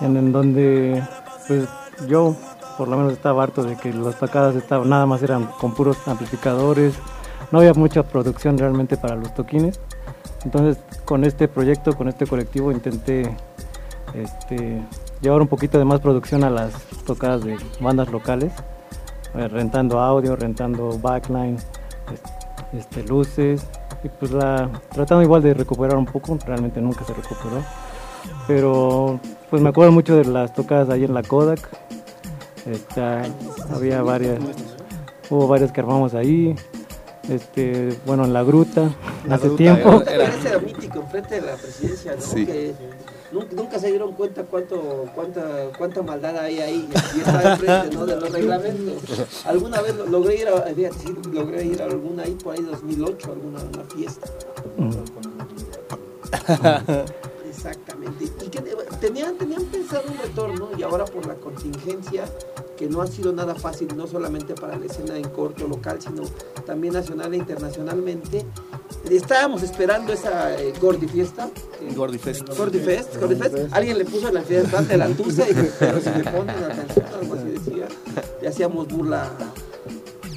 en, 0.00 0.16
en 0.16 0.32
donde 0.32 1.02
pues 1.48 1.68
yo 2.08 2.34
por 2.76 2.88
lo 2.88 2.96
menos 2.96 3.12
estaba 3.12 3.42
harto 3.42 3.62
de 3.62 3.76
que 3.76 3.92
las 3.92 4.18
tocadas 4.18 4.56
estaban, 4.56 4.88
nada 4.88 5.06
más 5.06 5.22
eran 5.22 5.46
con 5.60 5.74
puros 5.74 5.96
amplificadores, 6.06 6.94
no 7.52 7.58
había 7.60 7.72
mucha 7.74 8.02
producción 8.02 8.58
realmente 8.58 8.96
para 8.96 9.14
los 9.14 9.32
toquines. 9.34 9.78
Entonces 10.44 10.76
con 11.04 11.24
este 11.24 11.46
proyecto, 11.48 11.96
con 11.96 12.08
este 12.08 12.26
colectivo 12.26 12.72
intenté 12.72 13.34
este, 14.14 14.82
llevar 15.20 15.40
un 15.40 15.48
poquito 15.48 15.78
de 15.78 15.84
más 15.84 16.00
producción 16.00 16.44
a 16.44 16.50
las 16.50 16.72
tocadas 17.06 17.44
de 17.44 17.56
bandas 17.80 18.10
locales, 18.10 18.52
eh, 19.34 19.48
rentando 19.48 20.00
audio, 20.00 20.36
rentando 20.36 20.98
backline, 20.98 21.56
es- 22.12 22.43
este, 22.76 23.02
luces, 23.02 23.66
y 24.02 24.08
pues 24.08 24.32
la, 24.32 24.70
tratando 24.92 25.22
igual 25.22 25.42
de 25.42 25.54
recuperar 25.54 25.96
un 25.96 26.06
poco, 26.06 26.38
realmente 26.46 26.80
nunca 26.80 27.04
se 27.04 27.14
recuperó, 27.14 27.62
pero 28.46 29.20
pues 29.50 29.62
me 29.62 29.68
acuerdo 29.68 29.92
mucho 29.92 30.16
de 30.16 30.24
las 30.24 30.52
tocadas 30.54 30.88
ahí 30.90 31.04
en 31.04 31.14
la 31.14 31.22
Kodak, 31.22 31.68
este, 32.66 33.02
había 33.72 34.02
varias, 34.02 34.38
hubo 35.30 35.46
varias 35.46 35.72
que 35.72 35.80
armamos 35.80 36.14
ahí, 36.14 36.54
este, 37.28 37.96
bueno 38.06 38.24
en 38.24 38.32
la 38.32 38.42
gruta, 38.42 38.90
hace 39.30 39.50
tiempo. 39.50 40.02
Era 40.06 40.24
ese 40.24 40.58
mítico 40.60 41.00
enfrente 41.00 41.40
de 41.40 41.46
la 41.46 41.54
presidencia, 41.54 42.14
¿no? 42.14 42.20
Sí. 42.20 42.46
Que 42.46 42.74
nunca, 43.32 43.78
se 43.78 43.88
dieron 43.88 44.12
cuenta 44.12 44.44
cuánto, 44.44 45.06
cuánta, 45.14 45.70
cuánta 45.76 46.02
maldad 46.02 46.36
hay 46.38 46.60
ahí 46.60 46.88
y 47.16 47.18
estaba 47.20 47.52
enfrente, 47.54 47.96
¿no? 47.96 48.06
De 48.06 48.16
los 48.16 48.30
reglamentos. 48.30 49.02
Alguna 49.46 49.80
vez 49.82 49.96
lo- 49.96 50.06
logré 50.06 50.36
ir 50.40 50.48
a, 50.48 50.62
fíjate, 50.62 50.98
sí, 50.98 51.14
logré 51.32 51.64
ir 51.64 51.82
a 51.82 51.86
alguna 51.86 52.22
ahí 52.24 52.32
por 52.34 52.54
ahí 52.54 52.62
2008, 52.62 53.32
alguna 53.32 53.60
una 53.62 53.84
fiesta. 53.86 54.28
Exactamente. 57.48 58.24
Y 58.24 58.48
que 58.48 58.60
tenían, 59.00 59.36
tenían 59.36 59.64
pensado 59.64 60.04
un 60.10 60.18
retorno 60.18 60.70
y 60.76 60.82
ahora 60.82 61.04
por 61.04 61.26
la 61.26 61.34
contingencia, 61.34 62.24
que 62.76 62.88
no 62.88 63.00
ha 63.02 63.06
sido 63.06 63.32
nada 63.32 63.54
fácil, 63.54 63.88
no 63.96 64.06
solamente 64.06 64.54
para 64.54 64.76
la 64.76 64.86
escena 64.86 65.16
en 65.16 65.28
corto 65.28 65.66
local, 65.68 65.98
sino 66.00 66.22
también 66.66 66.94
nacional 66.94 67.32
e 67.34 67.36
internacionalmente. 67.36 68.44
Estábamos 69.10 69.62
esperando 69.62 70.12
esa 70.12 70.54
eh, 70.60 70.72
Gordi 70.80 71.06
Fiesta. 71.06 71.48
eh, 71.80 71.94
Gordi 71.94 72.18
Fest. 72.18 72.48
Gordi 72.56 72.78
Fest, 72.80 73.16
Gordi 73.18 73.36
Fest. 73.36 73.54
Alguien 73.72 73.98
le 73.98 74.04
puso 74.04 74.30
la 74.32 74.42
fiesta 74.42 74.82
de 74.82 74.96
la 74.96 75.08
tusa 75.08 75.48
y 75.48 75.54
dije, 75.54 75.70
pero 75.78 76.00
si 76.00 76.10
le 76.10 76.24
ponen 76.24 76.60
la 76.60 76.68
canción, 76.74 77.06
algo 77.20 77.34
así 77.34 77.48
decía. 77.50 77.88
Y 78.42 78.46
hacíamos 78.46 78.88
burla 78.88 79.28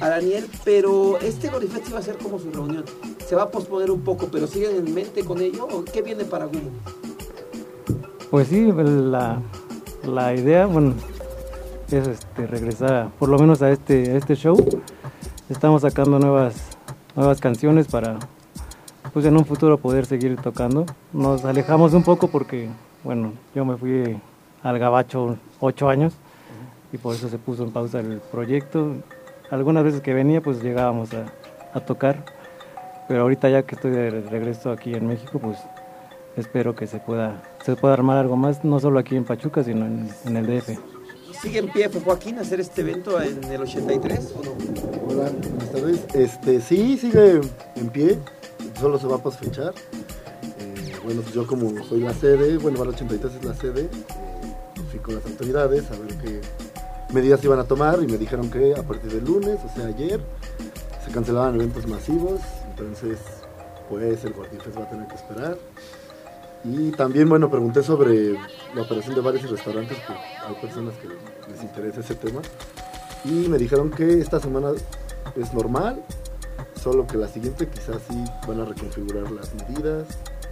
a 0.00 0.08
Daniel, 0.10 0.46
pero 0.64 1.18
este 1.18 1.48
Gordi 1.48 1.66
Fest 1.66 1.88
iba 1.88 1.98
a 1.98 2.02
ser 2.02 2.18
como 2.18 2.38
su 2.38 2.50
reunión. 2.52 2.84
Se 3.26 3.34
va 3.34 3.44
a 3.44 3.50
posponer 3.50 3.90
un 3.90 4.02
poco, 4.02 4.28
pero 4.30 4.46
siguen 4.46 4.76
en 4.76 4.94
mente 4.94 5.24
con 5.24 5.40
ello. 5.40 5.66
¿O 5.66 5.84
¿Qué 5.84 6.02
viene 6.02 6.24
para 6.24 6.44
Gumo? 6.46 6.70
Pues 8.30 8.48
sí, 8.48 8.70
la, 8.76 9.40
la 10.04 10.34
idea, 10.34 10.66
bueno, 10.66 10.94
es 11.96 12.06
este, 12.06 12.46
regresar 12.46 13.08
por 13.18 13.28
lo 13.28 13.38
menos 13.38 13.62
a 13.62 13.70
este, 13.70 14.16
este 14.16 14.34
show. 14.34 14.56
Estamos 15.48 15.82
sacando 15.82 16.18
nuevas, 16.18 16.54
nuevas 17.16 17.40
canciones 17.40 17.86
para, 17.88 18.18
pues 19.12 19.24
en 19.24 19.36
un 19.36 19.44
futuro 19.44 19.78
poder 19.78 20.04
seguir 20.04 20.36
tocando. 20.36 20.84
Nos 21.12 21.44
alejamos 21.44 21.94
un 21.94 22.02
poco 22.02 22.28
porque, 22.28 22.68
bueno, 23.04 23.32
yo 23.54 23.64
me 23.64 23.76
fui 23.76 24.20
al 24.62 24.78
gabacho 24.78 25.38
ocho 25.60 25.88
años 25.88 26.14
y 26.92 26.98
por 26.98 27.14
eso 27.14 27.28
se 27.28 27.38
puso 27.38 27.64
en 27.64 27.72
pausa 27.72 28.00
el 28.00 28.20
proyecto. 28.30 28.96
Algunas 29.50 29.84
veces 29.84 30.02
que 30.02 30.12
venía, 30.12 30.42
pues 30.42 30.62
llegábamos 30.62 31.10
a, 31.14 31.26
tocar, 31.86 32.24
pero 33.06 33.22
ahorita 33.22 33.48
ya 33.48 33.62
que 33.62 33.76
estoy 33.76 33.92
de 33.92 34.10
regreso 34.10 34.72
aquí 34.72 34.94
en 34.94 35.06
México, 35.06 35.38
pues 35.38 35.58
espero 36.36 36.74
que 36.74 36.88
se 36.88 36.98
pueda, 36.98 37.40
se 37.64 37.76
pueda 37.76 37.94
armar 37.94 38.18
algo 38.18 38.36
más, 38.36 38.64
no 38.64 38.80
solo 38.80 38.98
aquí 38.98 39.14
en 39.14 39.24
Pachuca, 39.24 39.62
sino 39.62 39.86
en 39.86 40.36
el 40.36 40.46
DF. 40.46 40.97
¿Sigue 41.32 41.58
en 41.58 41.68
pie, 41.68 41.88
Joaquín, 41.88 42.38
hacer 42.38 42.60
este 42.60 42.80
evento 42.80 43.20
en 43.20 43.44
el 43.44 43.62
83 43.62 44.34
o 44.36 44.42
no? 44.42 44.50
Hola, 45.06 45.30
buenas 45.30 45.70
tardes. 45.70 46.00
Este, 46.14 46.60
sí, 46.60 46.96
sigue 46.98 47.40
en 47.76 47.88
pie, 47.90 48.18
solo 48.80 48.98
se 48.98 49.06
va 49.06 49.16
a 49.16 49.22
posfechar. 49.22 49.74
Eh, 50.58 50.92
bueno, 51.04 51.20
pues 51.22 51.34
yo 51.34 51.46
como 51.46 51.84
soy 51.84 52.00
la 52.00 52.14
sede, 52.14 52.56
bueno, 52.58 52.78
Bar 52.78 52.88
83 52.88 53.34
es 53.34 53.44
la 53.44 53.54
sede, 53.54 53.82
eh, 53.82 53.88
fui 54.90 54.98
con 55.00 55.14
las 55.14 55.24
autoridades 55.26 55.90
a 55.90 55.98
ver 55.98 56.14
qué 56.16 56.40
medidas 57.12 57.44
iban 57.44 57.58
a 57.58 57.64
tomar 57.64 58.02
y 58.02 58.06
me 58.06 58.18
dijeron 58.18 58.50
que 58.50 58.74
a 58.74 58.82
partir 58.82 59.12
del 59.12 59.24
lunes, 59.24 59.58
o 59.64 59.74
sea, 59.74 59.86
ayer, 59.86 60.20
se 61.04 61.12
cancelaban 61.12 61.54
eventos 61.54 61.86
masivos, 61.86 62.40
entonces 62.70 63.18
pues 63.88 64.24
el 64.24 64.32
Gordifest 64.32 64.76
va 64.76 64.82
a 64.82 64.90
tener 64.90 65.06
que 65.06 65.14
esperar. 65.14 65.58
Y 66.64 66.90
también, 66.92 67.28
bueno, 67.28 67.50
pregunté 67.50 67.82
sobre 67.82 68.32
la 68.74 68.82
operación 68.82 69.14
de 69.14 69.20
bares 69.20 69.42
y 69.44 69.46
restaurantes, 69.46 69.96
que 69.98 70.12
hay 70.12 70.54
personas 70.60 70.94
que 70.96 71.08
les 71.50 71.62
interesa 71.62 72.00
ese 72.00 72.14
tema. 72.14 72.40
Y 73.24 73.48
me 73.48 73.58
dijeron 73.58 73.90
que 73.90 74.20
esta 74.20 74.40
semana 74.40 74.70
es 75.36 75.54
normal, 75.54 76.02
solo 76.80 77.06
que 77.06 77.16
la 77.16 77.28
siguiente 77.28 77.68
quizás 77.68 77.98
sí 78.08 78.24
van 78.46 78.60
a 78.60 78.64
reconfigurar 78.64 79.30
las 79.30 79.54
medidas, 79.54 80.06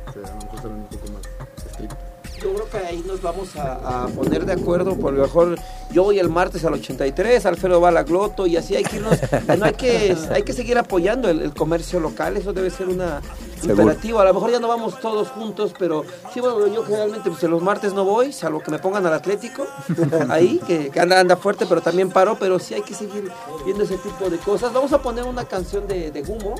o 0.08 0.12
sea, 0.12 0.22
a 0.22 0.34
lo 0.34 0.42
mejor 0.42 0.60
serán 0.60 0.78
un 0.78 0.86
poco 0.86 1.12
más 1.12 1.66
estrictas. 1.66 2.15
Yo 2.42 2.52
creo 2.54 2.68
que 2.70 2.76
ahí 2.78 3.02
nos 3.06 3.22
vamos 3.22 3.56
a, 3.56 4.04
a 4.04 4.08
poner 4.08 4.44
de 4.44 4.52
acuerdo, 4.52 4.96
por 4.96 5.12
lo 5.14 5.22
mejor 5.22 5.56
yo 5.90 6.02
voy 6.04 6.18
el 6.18 6.28
martes 6.28 6.64
al 6.64 6.74
83, 6.74 7.46
Alfredo 7.46 7.80
va 7.80 7.88
a 7.88 7.92
la 7.92 8.02
Gloto 8.02 8.46
y 8.46 8.56
así 8.56 8.76
hay 8.76 8.84
que 8.84 8.96
irnos, 8.96 9.18
no 9.58 9.64
hay 9.64 9.72
que, 9.72 10.16
hay 10.30 10.42
que 10.42 10.52
seguir 10.52 10.76
apoyando 10.78 11.28
el, 11.30 11.40
el 11.40 11.54
comercio 11.54 11.98
local, 12.00 12.36
eso 12.36 12.52
debe 12.52 12.70
ser 12.70 12.88
una 12.88 13.22
Seguro. 13.60 13.82
imperativo, 13.82 14.20
a 14.20 14.24
lo 14.24 14.34
mejor 14.34 14.50
ya 14.50 14.60
no 14.60 14.68
vamos 14.68 15.00
todos 15.00 15.28
juntos, 15.28 15.72
pero 15.78 16.04
sí, 16.34 16.40
bueno, 16.40 16.66
yo 16.66 16.84
generalmente 16.84 17.30
pues, 17.30 17.42
los 17.44 17.62
martes 17.62 17.94
no 17.94 18.04
voy, 18.04 18.32
salvo 18.32 18.60
que 18.60 18.70
me 18.70 18.78
pongan 18.78 19.06
al 19.06 19.14
Atlético, 19.14 19.66
ahí, 20.28 20.60
que, 20.66 20.90
que 20.90 21.00
anda, 21.00 21.18
anda 21.20 21.36
fuerte, 21.36 21.64
pero 21.66 21.80
también 21.80 22.10
paro, 22.10 22.36
pero 22.38 22.58
sí 22.58 22.74
hay 22.74 22.82
que 22.82 22.94
seguir 22.94 23.30
viendo 23.64 23.84
ese 23.84 23.96
tipo 23.98 24.28
de 24.28 24.38
cosas. 24.38 24.72
Vamos 24.72 24.92
a 24.92 25.00
poner 25.00 25.24
una 25.24 25.44
canción 25.44 25.86
de, 25.88 26.10
de 26.10 26.22
Gumo, 26.22 26.54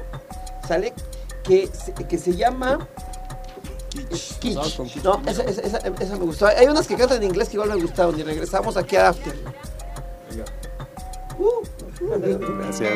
¿sale? 0.66 0.94
Que, 1.44 1.68
que 2.08 2.18
se 2.18 2.34
llama... 2.34 2.88
Kitsch. 4.40 4.78
No, 5.02 5.22
esa, 5.26 6.16
me 6.16 6.24
gustó. 6.24 6.46
Hay 6.46 6.66
unas 6.66 6.86
que 6.86 6.96
cantan 6.96 7.18
en 7.18 7.30
inglés 7.30 7.48
que 7.48 7.54
igual 7.54 7.70
me 7.70 7.76
gustaron 7.76 8.18
y 8.18 8.22
regresamos 8.22 8.76
aquí 8.76 8.96
a 8.96 9.08
After. 9.08 9.34
Gracias. 12.58 12.92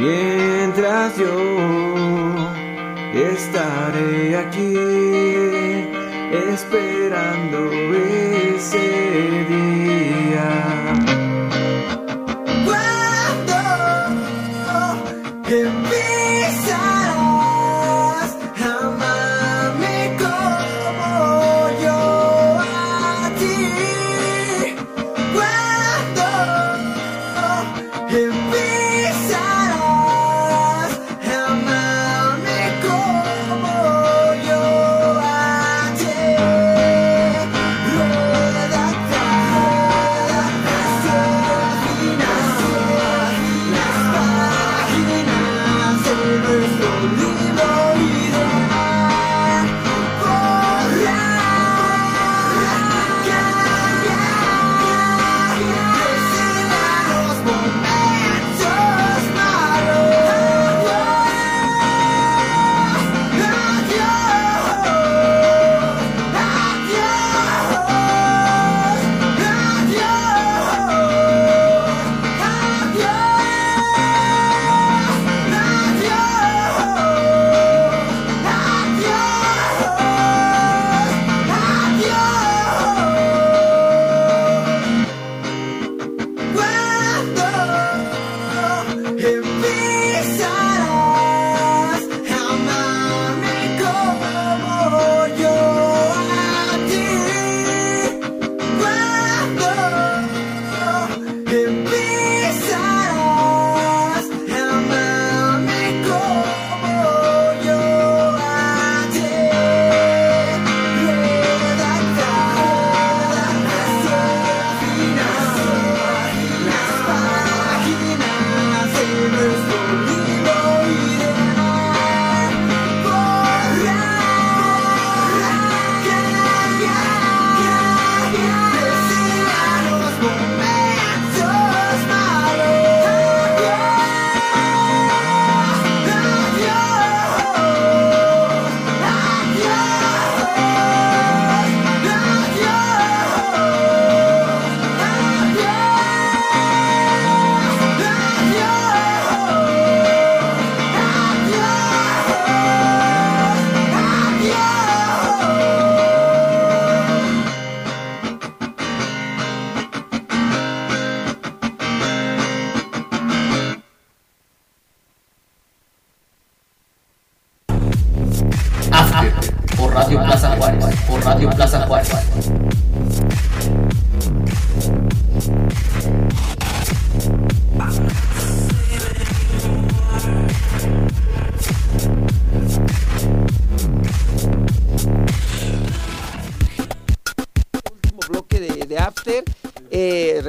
Mientras 0.00 1.16
yo 1.16 1.34
estaré 3.14 4.36
aquí 4.36 4.74
esperando 6.52 7.70
ese 8.54 9.39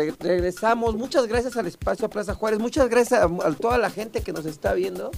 re- 0.10 0.16
regresamos. 0.20 0.95
Muchas 0.95 1.28
gracias 1.28 1.56
al 1.58 1.68
espacio 1.68 2.10
Plaza 2.10 2.34
Juárez. 2.34 2.60
Muchas 2.60 2.89
gracias 2.89 3.22
a, 3.22 3.26
a 3.26 3.52
toda 3.54 3.78
la 3.78 3.89
gente 3.89 4.22
que 4.22 4.34
nos 4.34 4.45
está 4.45 4.74
viendo. 4.74 5.12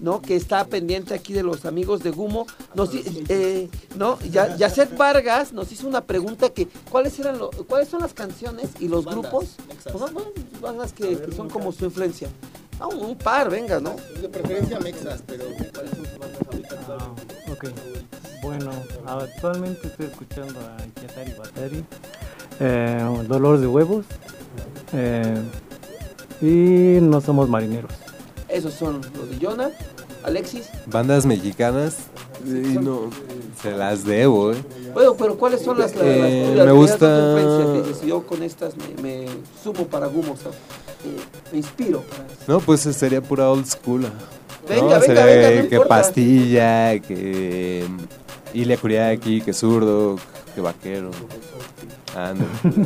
¿no? 0.00 0.20
Que 0.20 0.34
está 0.34 0.64
pendiente 0.66 1.14
aquí 1.14 1.32
de 1.32 1.44
los 1.44 1.64
amigos 1.64 2.02
de 2.02 2.10
Gumo. 2.10 2.46
Nos, 2.74 2.90
eh, 2.92 3.70
¿no? 3.96 4.18
Ya, 4.30 4.54
Yacet 4.56 4.96
Vargas 4.96 5.52
nos 5.52 5.70
hizo 5.72 5.86
una 5.86 6.02
pregunta 6.02 6.50
que 6.50 6.66
¿cuáles 6.90 7.18
eran 7.20 7.38
lo- 7.38 7.50
cuáles 7.50 7.88
son 7.88 8.00
las 8.02 8.12
canciones 8.12 8.70
y 8.80 8.88
los 8.88 9.04
Bandas, 9.04 9.30
grupos? 9.30 9.54
mexas. 9.68 9.92
Pues, 9.92 10.12
bueno, 10.12 10.30
bandas 10.60 10.92
que, 10.92 11.16
que 11.16 11.32
son 11.32 11.48
como 11.48 11.70
su 11.72 11.84
influencia. 11.86 12.28
Ah, 12.80 12.88
un, 12.88 12.98
un 13.02 13.16
par, 13.16 13.48
venga, 13.48 13.78
¿no? 13.80 13.94
De 14.20 14.28
preferencia 14.28 14.80
mexas, 14.80 15.22
pero 15.26 15.44
¿cuáles 15.72 15.92
son 15.92 16.02
tus 16.04 16.18
bandas 16.18 16.40
ahorita? 16.50 17.52
Ok, 17.52 17.64
bueno, 18.42 18.72
actualmente 19.06 19.86
estoy 19.86 20.06
escuchando 20.06 20.58
a 20.60 20.76
Yatari 21.00 21.32
Batari, 21.34 21.84
eh, 22.60 23.02
Dolor 23.28 23.58
de 23.58 23.66
Huevos 23.66 24.04
eh, 24.92 25.34
y 26.40 27.00
No 27.00 27.20
Somos 27.20 27.48
Marineros. 27.48 27.92
Esos 28.48 28.74
son 28.74 29.00
los 29.16 29.30
de 29.30 29.44
Jonah, 29.44 29.70
Alexis. 30.24 30.68
Bandas 30.86 31.26
mexicanas, 31.26 31.96
Y 32.46 32.78
no, 32.78 33.10
se 33.62 33.72
las 33.72 34.04
debo, 34.04 34.52
¿eh? 34.52 34.56
Bueno, 34.92 35.14
pero 35.18 35.36
¿cuáles 35.36 35.62
son 35.62 35.78
las, 35.78 35.94
las, 35.96 36.04
Eh, 36.06 36.52
las- 36.54 36.66
me 36.66 36.72
gusta- 36.72 37.36
influencias 37.40 38.02
yo 38.06 38.26
con 38.26 38.42
estas 38.42 38.74
me, 38.76 39.02
me 39.02 39.26
sumo 39.62 39.86
para 39.86 40.06
Gumo, 40.06 40.32
o 40.34 40.36
sea, 40.36 40.50
eh, 40.50 41.16
me 41.50 41.58
inspiro 41.58 42.02
para 42.02 42.24
No, 42.46 42.60
pues 42.60 42.80
sería 42.82 43.20
pura 43.22 43.50
old 43.50 43.66
school. 43.66 44.02
¿no? 44.02 44.10
Venga, 44.68 44.98
venga, 44.98 45.00
Sería 45.00 45.24
venga, 45.24 45.62
no 45.62 45.68
que 45.68 45.74
importa. 45.76 45.88
pastilla, 45.88 46.98
que 47.00 47.84
Ilia 48.54 48.76
Kuriaki, 48.76 49.40
que 49.40 49.52
zurdo, 49.52 50.16
que 50.54 50.60
vaquero. 50.60 51.10
Anda. 52.14 52.44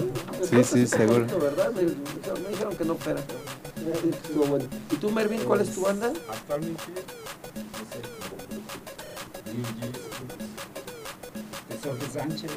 Sí, 0.48 0.64
sí, 0.64 0.86
seguro. 0.86 1.26
¿verdad? 1.40 1.72
Me, 1.72 1.82
me 1.82 2.48
dijeron- 2.50 2.76
que 2.76 2.84
no 2.84 2.94
estuvo 4.10 4.44
bueno. 4.46 4.64
¿Y 4.90 4.96
tú, 4.96 5.10
Mervin, 5.10 5.40
cuál 5.44 5.60
es 5.60 5.74
tu 5.74 5.82
banda? 5.82 6.10
Actualmente, 6.30 6.82
no 6.86 7.84
sé, 7.90 8.00
Jorge 11.88 12.06
Sánchez, 12.12 12.50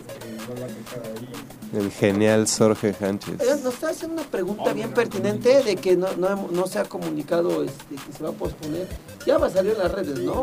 que. 1.72 1.78
El 1.78 1.90
genial 1.92 2.46
Jorge 2.58 2.94
Sánchez. 2.94 3.38
Nos 3.64 3.74
está 3.74 3.90
haciendo 3.90 4.22
una 4.22 4.30
pregunta 4.30 4.74
bien 4.74 4.92
pertinente 4.94 5.64
de 5.64 5.76
que 5.78 5.96
no, 5.96 6.08
no, 6.18 6.50
no 6.52 6.68
se 6.68 6.80
ha 6.80 6.84
comunicado 6.86 7.64
este, 7.64 7.96
que 7.96 8.12
se 8.18 8.24
va 8.24 8.30
a 8.30 8.34
posponer. 8.34 8.88
Ya 9.26 9.38
va 9.38 9.48
a 9.48 9.50
salir 9.50 9.72
en 9.74 9.78
las 9.80 9.92
redes, 9.92 10.20
¿no? 10.20 10.34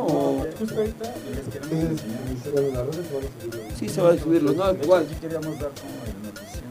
Justo 0.59 0.75
ahorita 0.77 1.15
les 1.35 1.49
queremos 1.53 1.91
enseñar. 1.91 2.73
Las 2.73 2.87
redes 2.87 3.07
Sí, 3.79 3.89
se 3.89 4.01
va 4.01 4.13
a 4.13 4.19
subirlo, 4.19 4.53
¿no? 4.53 4.73
Igual. 4.83 5.05
aquí 5.05 5.15
queríamos 5.21 5.59
dar 5.59 5.71
como 5.71 5.93
la 6.07 6.13
noticia. 6.29 6.63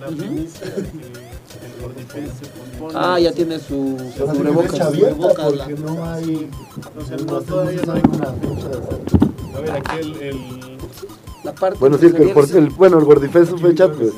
La 0.00 0.06
primicia 0.08 0.66
de 0.66 0.72
que 0.74 0.80
el 0.80 1.72
Gordifest 1.82 2.38
se 2.42 2.46
pospone. 2.50 2.92
Ah, 2.94 3.18
ya 3.20 3.32
tiene 3.32 3.58
su, 3.58 3.96
cubrebocas. 4.18 4.80
abierta 4.80 5.28
porque 5.34 5.74
no 5.74 6.04
hay. 6.10 6.50
O 6.98 7.04
sea, 7.04 7.16
no 7.18 7.24
no, 7.24 7.40
todavía 7.42 7.82
no 7.86 7.92
hay 7.92 8.02
una 8.08 8.32
fecha 8.32 8.66
exacta. 8.68 9.18
A 9.56 9.60
ver, 9.60 9.70
aquí 9.70 9.98
el, 10.00 10.22
el- 10.22 10.65
La 11.46 11.52
parte 11.54 11.78
Bueno, 11.78 11.96
sí, 11.96 12.06
el, 12.06 12.16
el, 12.16 12.30
por- 12.32 12.50
el- 12.56 12.70
bueno, 12.70 12.98
el 12.98 13.06
fecha, 13.58 13.88
pues. 13.92 14.12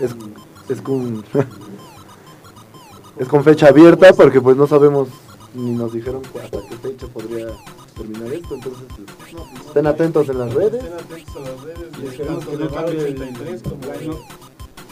Es, 0.00 0.14
con- 0.14 0.34
es 0.68 0.80
con. 0.80 1.24
es 3.18 3.28
con 3.28 3.42
fecha 3.44 3.66
abierta 3.68 4.12
porque, 4.12 4.40
pues, 4.40 4.56
no 4.56 4.66
sabemos 4.68 5.08
ni 5.54 5.72
nos 5.72 5.92
dijeron 5.92 6.22
hasta 6.42 6.58
qué 6.68 6.76
fecha 6.76 7.08
podría 7.08 7.48
terminar 7.96 8.32
esto. 8.32 8.54
Entonces, 8.54 8.84
pues, 8.96 9.66
estén 9.66 9.86
atentos 9.88 10.28
en 10.28 10.38
las 10.38 10.54
redes. 10.54 10.84
estén 10.84 10.94
atentos 10.94 11.36
a 11.36 11.40
las 11.40 11.60
redes, 11.62 11.78
Y 11.98 12.00
de 12.02 12.08
esperemos 12.08 12.44
tanto 12.44 12.50
que 12.52 12.56
de 12.56 12.64
no 12.64 12.70
Bar 12.70 12.84
cambie 12.84 13.00
el 13.08 13.14
83 13.22 13.62
como 13.62 13.74
line-up. 13.92 14.20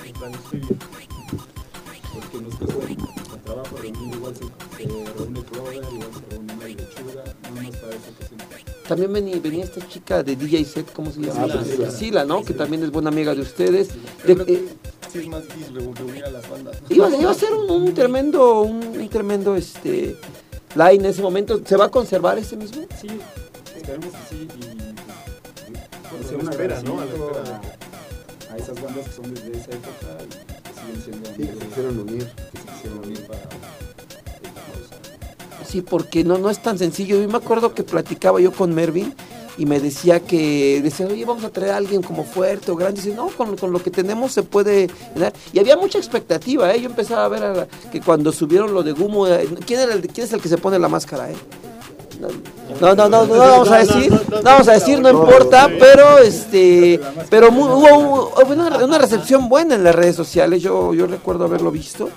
el 0.05 0.12
Planisferio. 0.12 0.76
porque 2.14 2.41
nos 2.41 2.55
cuesta 2.57 3.34
el 3.34 3.41
trabajo 3.45 3.76
reunir, 3.80 4.14
igual 4.16 4.34
se, 4.34 4.43
se 4.45 5.12
reúne 5.14 5.43
Clover, 5.45 5.74
igual 5.74 6.11
se 6.12 6.30
reúne 6.34 6.53
una 6.55 6.64
lechuga, 6.66 7.24
no 7.45 7.62
más 7.62 7.76
para 7.76 7.95
esa 7.95 8.11
ocasión. 8.11 8.68
También 8.89 9.12
venía, 9.12 9.39
venía 9.41 9.64
esta 9.64 9.86
chica 9.86 10.22
de 10.22 10.34
DJ 10.34 10.64
Set, 10.64 10.93
¿cómo 10.95 11.11
se 11.12 11.20
llama? 11.20 11.43
Ah, 11.45 11.59
Priscila. 11.61 11.86
Priscila, 11.89 12.24
¿no? 12.24 12.43
Que 12.43 12.55
también 12.55 12.82
es 12.82 12.91
buena 12.91 13.11
amiga 13.11 13.34
de 13.34 13.43
ustedes. 13.43 13.89
De- 13.89 14.34
Creo 14.34 14.47
que 14.47 14.55
eh, 14.55 14.68
sí 15.12 15.18
es 15.18 15.28
más 15.28 15.43
difícil 15.43 15.76
reu- 15.76 15.95
reunir 15.95 16.24
a 16.24 16.30
las 16.30 16.49
bandas. 16.49 16.78
iba, 16.89 17.14
iba 17.14 17.30
a 17.30 17.34
ser 17.34 17.53
un, 17.53 17.70
un 17.70 17.93
tremendo, 17.95 18.62
un, 18.62 18.82
un 18.99 19.09
tremendo 19.11 19.55
este 19.57 20.16
line 20.74 20.95
en 20.95 21.07
ese 21.07 21.20
momento. 21.20 21.61
¿Se 21.64 21.76
va 21.76 21.84
a 21.84 21.91
conservar 21.91 22.39
ese 22.39 22.57
mismo? 22.57 22.86
Sí, 22.99 23.09
esperemos 23.76 24.07
que 24.07 24.34
sí 24.36 24.49
y 24.57 24.68
pues, 26.11 26.11
Pues, 26.11 26.24
hacer 26.24 26.34
a 26.34 26.39
la 26.39 26.43
un 26.45 26.51
espera, 26.51 26.82
¿no? 26.82 27.01
A 27.01 27.05
la 27.05 27.12
espera. 27.12 27.61
a, 28.51 28.55
a 28.55 28.57
esas 28.57 28.82
bandas 28.82 29.07
que 29.07 29.12
son 29.12 29.34
desde 29.34 29.51
esa 29.53 29.70
época 29.70 30.16
y 30.24 30.28
que 30.62 30.80
siguen 30.80 31.03
siendo 31.05 31.28
Sí, 31.30 31.43
que 31.43 31.61
se 31.61 31.66
quisieron 31.68 31.99
unir. 32.01 32.24
que 32.53 32.59
se 32.59 32.66
quisieron 32.74 32.99
unir 33.05 33.26
para. 33.26 33.41
Sí, 35.67 35.83
porque 35.83 36.25
no, 36.25 36.39
no 36.39 36.51
es 36.51 36.63
tan 36.63 36.79
sencillo. 36.79 37.21
Yo 37.21 37.29
me 37.29 37.37
acuerdo 37.39 37.75
que 37.75 37.83
platicaba 37.83 38.41
yo 38.41 38.53
con 38.53 38.75
Mervin 38.75 39.15
y 39.59 39.67
me 39.67 39.81
decía 39.81 40.21
que, 40.21 40.81
decía, 40.83 41.07
oye, 41.07 41.25
vamos 41.25 41.45
a 41.45 41.51
traer 41.51 41.73
a 41.73 41.77
alguien 41.77 42.01
como 42.03 42.25
fuerte 42.25 42.71
o 42.71 42.77
grande. 42.77 43.01
Y 43.01 43.05
dice, 43.05 43.17
no, 43.17 43.27
con, 43.29 43.57
con 43.57 43.73
lo 43.73 43.83
que 43.83 43.91
tenemos 43.91 44.33
se 44.33 44.43
puede. 44.45 44.89
Y 45.53 45.59
había 45.59 45.77
mucha 45.77 45.99
expectativa, 45.99 46.73
¿eh? 46.73 46.81
Yo 46.81 46.89
empezaba 46.89 47.25
a 47.25 47.29
ver 47.29 47.43
a 47.43 47.53
la- 47.55 47.67
que 47.91 48.01
cuando 48.01 48.33
subieron 48.33 48.73
lo 48.73 48.83
de 48.83 48.93
Gumo, 48.93 49.27
eh, 49.27 49.49
¿quién, 49.67 49.81
era 49.81 49.95
el, 49.95 50.03
¿quién 50.09 50.27
es 50.27 50.33
el 50.33 50.41
que 50.41 50.49
se 50.49 50.59
pone 50.59 50.79
la 50.79 50.89
máscara, 50.89 51.31
eh? 51.31 51.37
No, 52.21 52.29
no, 52.81 52.95
no, 52.97 53.09
no, 53.09 53.27
no 53.27 53.39
vamos 53.39 53.71
a 53.71 53.79
decir, 53.79 54.11
no 54.11 54.43
vamos 54.43 54.67
a 54.67 54.73
decir, 54.73 55.01
no 55.01 55.09
importa, 55.11 55.69
pero 55.79 56.19
este, 56.19 56.99
pero 57.31 57.49
hubo, 57.51 58.33
hubo 58.35 58.53
una, 58.53 58.85
una 58.85 58.99
recepción 58.99 59.49
buena 59.49 59.77
en 59.77 59.85
las 59.85 59.95
redes 59.95 60.17
sociales, 60.17 60.61
yo, 60.61 60.95
yo 60.95 61.07
recuerdo 61.07 61.45
haberlo 61.45 61.71
visto, 61.71 62.09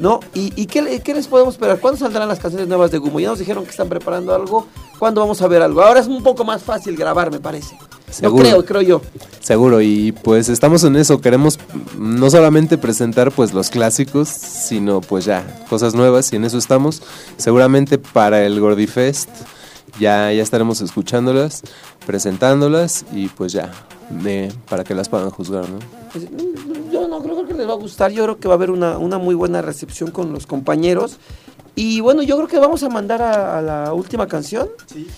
¿no? 0.00 0.18
¿Y, 0.34 0.52
y 0.60 0.66
qué, 0.66 0.82
le- 0.82 1.00
qué 1.00 1.14
les 1.14 1.28
podemos 1.28 1.54
esperar? 1.54 1.78
¿Cuándo 1.78 1.98
saldrán 2.00 2.26
las 2.26 2.40
canciones 2.40 2.66
nuevas 2.66 2.90
de 2.90 2.98
Gumo? 2.98 3.20
Ya 3.20 3.28
nos 3.28 3.38
dijeron 3.38 3.62
que 3.64 3.70
están 3.70 3.88
preparando 3.88 4.34
algo, 4.34 4.66
¿cuándo 4.98 5.20
vamos 5.20 5.40
a 5.42 5.46
ver 5.46 5.62
algo? 5.62 5.82
Ahora 5.82 6.00
es 6.00 6.08
un 6.08 6.22
poco 6.22 6.44
más 6.44 6.62
fácil 6.64 6.96
grabar, 6.96 7.30
me 7.30 7.38
parece. 7.38 7.76
Yo 7.78 8.14
Seguro. 8.14 8.42
creo, 8.42 8.64
creo 8.64 8.82
yo. 8.82 9.00
Seguro, 9.38 9.80
y 9.80 10.10
pues 10.10 10.48
estamos 10.48 10.82
en 10.82 10.96
eso, 10.96 11.20
queremos 11.20 11.60
no 11.96 12.28
solamente 12.28 12.76
presentar 12.76 13.30
pues 13.30 13.52
los 13.54 13.70
clásicos, 13.70 14.28
sino 14.28 15.00
pues 15.00 15.26
ya 15.26 15.44
cosas 15.70 15.94
nuevas 15.94 16.32
y 16.32 16.36
en 16.36 16.44
eso 16.44 16.58
estamos. 16.58 17.02
Seguramente 17.36 17.98
para 17.98 18.44
el 18.44 18.58
Gordifest 18.58 19.28
ya, 20.00 20.32
ya 20.32 20.42
estaremos 20.42 20.80
escuchándolas, 20.80 21.62
presentándolas 22.04 23.04
y 23.12 23.28
pues 23.28 23.52
ya, 23.52 23.70
para 24.68 24.82
que 24.82 24.94
las 24.94 25.08
puedan 25.08 25.30
juzgar, 25.30 25.68
¿no? 25.68 25.78
Pues, 26.12 26.24
Yo 26.90 27.02
creo 27.06 27.08
que 27.50 27.58
les 27.58 27.68
va 27.68 27.72
a 27.72 27.76
gustar, 27.76 28.10
yo 28.12 28.24
creo 28.24 28.38
que 28.38 28.48
va 28.48 28.54
a 28.54 28.56
haber 28.56 28.70
una, 28.70 28.98
una 28.98 29.18
muy 29.18 29.34
buena 29.34 29.60
recepción 29.62 30.10
con 30.10 30.32
los 30.32 30.46
compañeros. 30.46 31.18
Y 31.76 32.00
bueno, 32.00 32.22
yo 32.22 32.36
creo 32.36 32.48
que 32.48 32.58
vamos 32.58 32.82
a 32.82 32.88
mandar 32.88 33.22
a, 33.22 33.58
a 33.58 33.62
la 33.62 33.92
última 33.94 34.26
canción. 34.26 34.68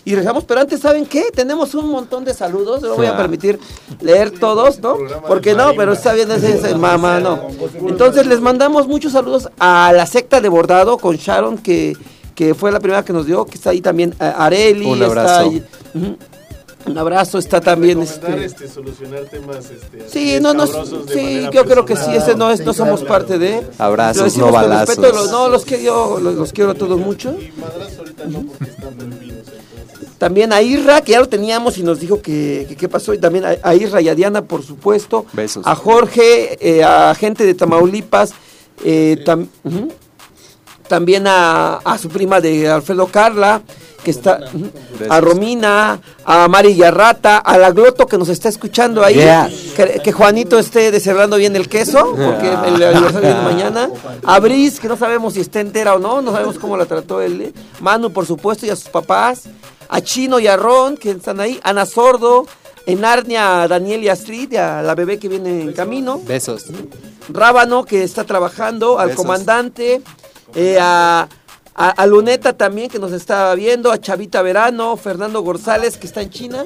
Y 0.05 0.11
regresamos, 0.15 0.45
pero 0.45 0.61
antes, 0.61 0.81
¿saben 0.81 1.07
qué? 1.07 1.25
Tenemos 1.35 1.75
un 1.75 1.89
montón 1.89 2.25
de 2.25 2.35
saludos, 2.35 2.83
no 2.83 2.95
voy 2.95 3.07
a 3.07 3.15
Ah. 3.15 3.17
permitir 3.17 3.59
leer 4.01 4.31
todos, 4.39 4.79
¿no? 4.81 4.97
Porque 5.27 5.55
no, 5.55 5.73
pero 5.77 5.95
está 5.95 6.13
bien, 6.13 6.31
ese 6.31 6.55
es 6.59 6.65
el 6.65 6.77
mamá, 6.79 7.21
no. 7.21 7.49
Entonces 7.89 8.27
les 8.27 8.41
mandamos 8.41 8.87
muchos 8.87 9.13
saludos 9.13 9.49
a 9.59 9.93
la 9.97 10.07
secta 10.07 10.41
de 10.41 10.49
bordado 10.49 10.99
con 10.99 11.17
Sharon, 11.17 11.59
que, 11.59 11.97
que 12.35 12.55
fue 12.55 12.71
la 12.71 12.81
primera 12.81 13.05
que 13.05 13.13
nos 13.15 13.27
dio, 13.27 13.45
que 13.47 13.55
está 13.57 13.71
ahí 13.71 13.81
también 13.81 14.15
eh, 14.21 14.33
Areli. 14.37 14.87
Un 14.87 15.03
está 15.03 15.07
abrazo. 15.07 15.41
ahí- 15.51 15.65
Ujú. 15.95 16.17
Un 16.87 16.99
abrazo, 16.99 17.39
está 17.39 17.61
también 17.61 18.03
este... 18.03 18.45
este, 18.45 18.69
solucionar 18.69 19.25
temas 19.25 19.71
este, 19.71 20.09
Sí, 20.09 20.39
no, 20.41 20.53
no, 20.55 20.67
sí, 20.67 21.47
yo 21.53 21.65
creo 21.65 21.85
que 21.85 21.97
sí, 21.97 22.15
ese 22.15 22.35
no 22.35 22.51
es, 22.51 22.61
no 22.65 22.73
somos 22.73 23.01
claro. 23.01 23.15
parte 23.15 23.39
de. 23.39 23.63
Abrazos, 23.79 24.17
Lo 24.19 24.25
decimos 24.25 24.47
no 24.49 24.53
con 24.53 24.63
balazos. 24.63 24.89
respeto, 24.97 25.15
los- 25.15 25.31
no, 25.31 25.49
los 25.49 25.65
que 25.65 25.83
yo 25.83 26.19
los, 26.21 26.35
los 26.35 26.53
quiero 26.53 26.71
a 26.71 26.75
todos 26.75 26.99
mucho. 26.99 27.31
Y 27.39 27.53
ahorita 27.99 28.25
no 28.27 28.43
porque 28.43 28.65
están 28.65 28.89
entonces. 29.01 29.55
También 30.19 30.53
a 30.53 30.63
Irra, 30.63 31.01
que 31.01 31.13
ya 31.13 31.21
lo 31.21 31.29
teníamos 31.29 31.79
y 31.79 31.83
nos 31.83 31.99
dijo 31.99 32.21
que 32.23 32.77
qué 32.79 32.89
pasó. 32.89 33.13
Y 33.15 33.19
también 33.19 33.45
a, 33.45 33.57
a 33.63 33.75
Irra 33.75 34.01
y 34.01 34.09
a 34.09 34.15
Diana, 34.15 34.43
por 34.45 34.63
supuesto. 34.63 35.27
Besos. 35.33 35.67
A 35.67 35.75
Jorge, 35.75 36.59
eh, 36.61 36.85
a 36.85 37.13
gente 37.15 37.45
de 37.45 37.55
Tamaulipas. 37.55 38.33
eh, 38.85 39.23
tam-. 39.25 39.49
También 40.89 41.27
a, 41.27 41.77
a 41.79 41.97
su 41.99 42.09
prima 42.09 42.41
de 42.41 42.69
Alfredo 42.69 43.07
Carla, 43.07 43.63
que 44.03 44.11
está. 44.11 44.41
A 45.09 45.21
Romina, 45.21 46.01
a 46.25 46.49
Mari 46.49 46.75
Yarrata, 46.75 47.39
a 47.39 47.59
la 47.59 47.71
Gloto 47.71 48.07
que 48.07 48.19
nos 48.19 48.29
está 48.29 48.49
escuchando 48.49 49.05
ahí. 49.05 49.15
Yeah. 49.15 49.51
Que, 49.77 50.01
que 50.03 50.13
Juanito 50.13 50.59
esté 50.59 50.91
descerrando 50.91 51.37
bien 51.37 51.57
el 51.57 51.69
queso, 51.69 52.15
porque 52.17 52.49
el 52.49 52.83
aniversario 52.83 53.21
viene 53.21 53.43
mañana. 53.43 53.91
A 54.25 54.39
Brice, 54.41 54.81
que 54.81 54.89
no 54.89 54.97
sabemos 54.97 55.35
si 55.35 55.41
está 55.41 55.61
entera 55.61 55.95
o 55.95 55.99
no, 55.99 56.23
no 56.23 56.33
sabemos 56.33 56.59
cómo 56.59 56.77
la 56.77 56.87
trató 56.87 57.21
él. 57.21 57.41
¿eh? 57.41 57.53
Manu, 57.81 58.13
por 58.13 58.27
supuesto, 58.27 58.67
y 58.67 58.71
a 58.71 58.77
sus 58.77 58.89
papás. 58.89 59.45
A 59.89 60.01
Chino 60.01 60.39
y 60.39 60.47
a 60.47 60.57
Ron, 60.57 60.97
que 60.97 61.11
están 61.11 61.41
ahí. 61.41 61.61
Ana 61.63 61.87
Sordo. 61.87 62.47
En 62.85 63.05
Arnia, 63.05 63.63
a 63.63 63.69
Daniel 63.69 64.03
y 64.03 64.09
Astrid, 64.09 64.53
y 64.53 64.57
a 64.57 64.83
la 64.83 64.97
bebé 64.97 65.19
que 65.19 65.29
viene 65.29 65.61
en 65.61 65.73
camino. 65.73 66.21
Besos. 66.27 66.65
Rábano, 67.29 67.85
que 67.85 68.03
está 68.03 68.25
trabajando, 68.25 68.99
al 68.99 69.11
Besos. 69.11 69.23
comandante, 69.23 70.03
eh, 70.57 70.79
a, 70.81 71.29
a- 71.75 71.91
a 71.91 72.07
Luneta 72.07 72.53
también, 72.57 72.89
que 72.91 72.99
nos 72.99 73.13
está 73.13 73.55
viendo, 73.55 73.91
a 73.91 73.99
Chavita 73.99 74.43
Verano, 74.43 74.97
Fernando 74.97 75.41
González, 75.43 75.97
que 75.97 76.07
está 76.07 76.21
en 76.23 76.31
China. 76.31 76.65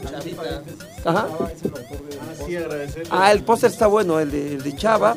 Ajá. 1.04 1.28
Ah, 1.38 1.48
sí, 2.46 2.56
agradecerle. 2.56 3.08
Ah, 3.10 3.32
el 3.32 3.42
póster 3.44 3.70
está 3.70 3.86
bueno, 3.86 4.18
el 4.20 4.30
de, 4.30 4.54
el 4.54 4.62
de 4.62 4.76
Chava. 4.76 5.14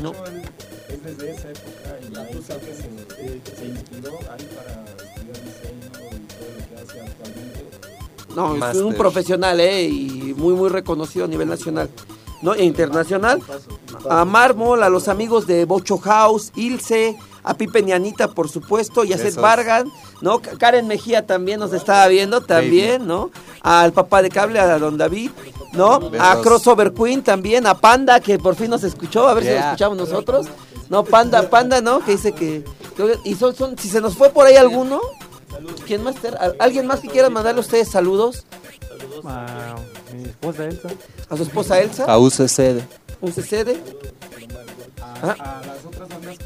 No. 0.00 0.12
es 0.12 1.02
desde 1.04 1.30
esa 1.30 1.48
época 1.50 1.98
y 2.02 2.16
ahí 2.16 2.42
creo 2.46 2.60
que 2.60 2.74
se, 2.74 3.56
se 3.56 3.64
inspiró 3.66 4.10
ahí 4.30 4.48
para 4.54 4.84
estudiar 4.84 5.40
diseño 5.44 5.86
y 6.10 6.26
todo 6.26 6.48
lo 6.58 6.68
que 6.68 6.82
hace 6.82 7.00
actualmente. 7.00 7.66
No, 8.34 8.70
es 8.70 8.76
un 8.78 8.94
profesional, 8.94 9.60
¿eh? 9.60 9.84
Y 9.84 10.34
muy, 10.36 10.54
muy 10.54 10.68
reconocido 10.68 11.24
a 11.24 11.28
nivel 11.28 11.48
nacional. 11.48 11.88
¿No? 12.42 12.54
E 12.54 12.64
internacional. 12.64 13.40
A 14.10 14.24
Mármol, 14.24 14.82
a 14.82 14.88
los 14.88 15.06
amigos 15.06 15.46
de 15.46 15.64
Bocho 15.64 15.96
House, 15.98 16.50
Ilse, 16.56 17.16
a 17.44 17.54
Pipe 17.54 17.82
Nianita, 17.82 18.28
por 18.28 18.48
supuesto, 18.48 19.04
y 19.04 19.12
a 19.12 19.18
Seth. 19.18 19.36
Vargas, 19.36 19.84
¿no? 20.20 20.40
Karen 20.40 20.86
Mejía 20.86 21.26
también 21.26 21.58
nos 21.60 21.72
estaba 21.72 22.06
viendo, 22.08 22.40
también, 22.40 23.06
¿no? 23.06 23.30
Al 23.62 23.92
papá 23.92 24.22
de 24.22 24.28
cable, 24.30 24.58
a 24.60 24.78
don 24.78 24.96
David, 24.98 25.30
¿no? 25.72 26.10
A. 26.20 26.40
Crossover 26.42 26.92
Queen 26.92 27.22
también, 27.22 27.66
a 27.66 27.74
Panda, 27.78 28.20
que 28.20 28.38
por 28.38 28.54
fin 28.56 28.70
nos 28.70 28.84
escuchó, 28.84 29.28
a 29.28 29.34
ver 29.34 29.44
si 29.44 29.50
lo 29.50 29.56
escuchamos 29.58 29.98
nosotros. 29.98 30.46
No, 30.88 31.04
Panda, 31.04 31.48
Panda, 31.50 31.80
¿no? 31.80 32.04
Que 32.04 32.12
dice 32.12 32.32
que... 32.32 32.64
que- 32.96 33.18
Y 33.24 33.34
son, 33.34 33.54
son, 33.56 33.78
si 33.78 33.88
se 33.88 34.00
nos 34.00 34.14
fue 34.16 34.30
por 34.30 34.46
ahí 34.46 34.56
alguno, 34.56 35.00
¿Quién 35.86 36.02
más? 36.02 36.16
¿Alguien 36.58 36.86
más 36.86 37.00
que 37.00 37.08
quiera 37.08 37.28
mandarle 37.30 37.60
a 37.60 37.62
ustedes 37.62 37.88
saludos? 37.88 38.44
A 39.24 39.76
mi 40.14 40.24
esposa 40.24 40.64
Elsa. 40.64 40.88
¿A 41.28 41.36
su 41.36 41.42
esposa 41.44 41.80
Elsa? 41.80 42.04
A 42.06 42.18
UCCD. 42.18 42.80
¿Un 43.20 43.30
CCD? 43.32 43.76
A, 45.22 45.30
a 45.30 45.62
las 45.66 45.84
otras 45.86 46.08
bandas 46.08 46.36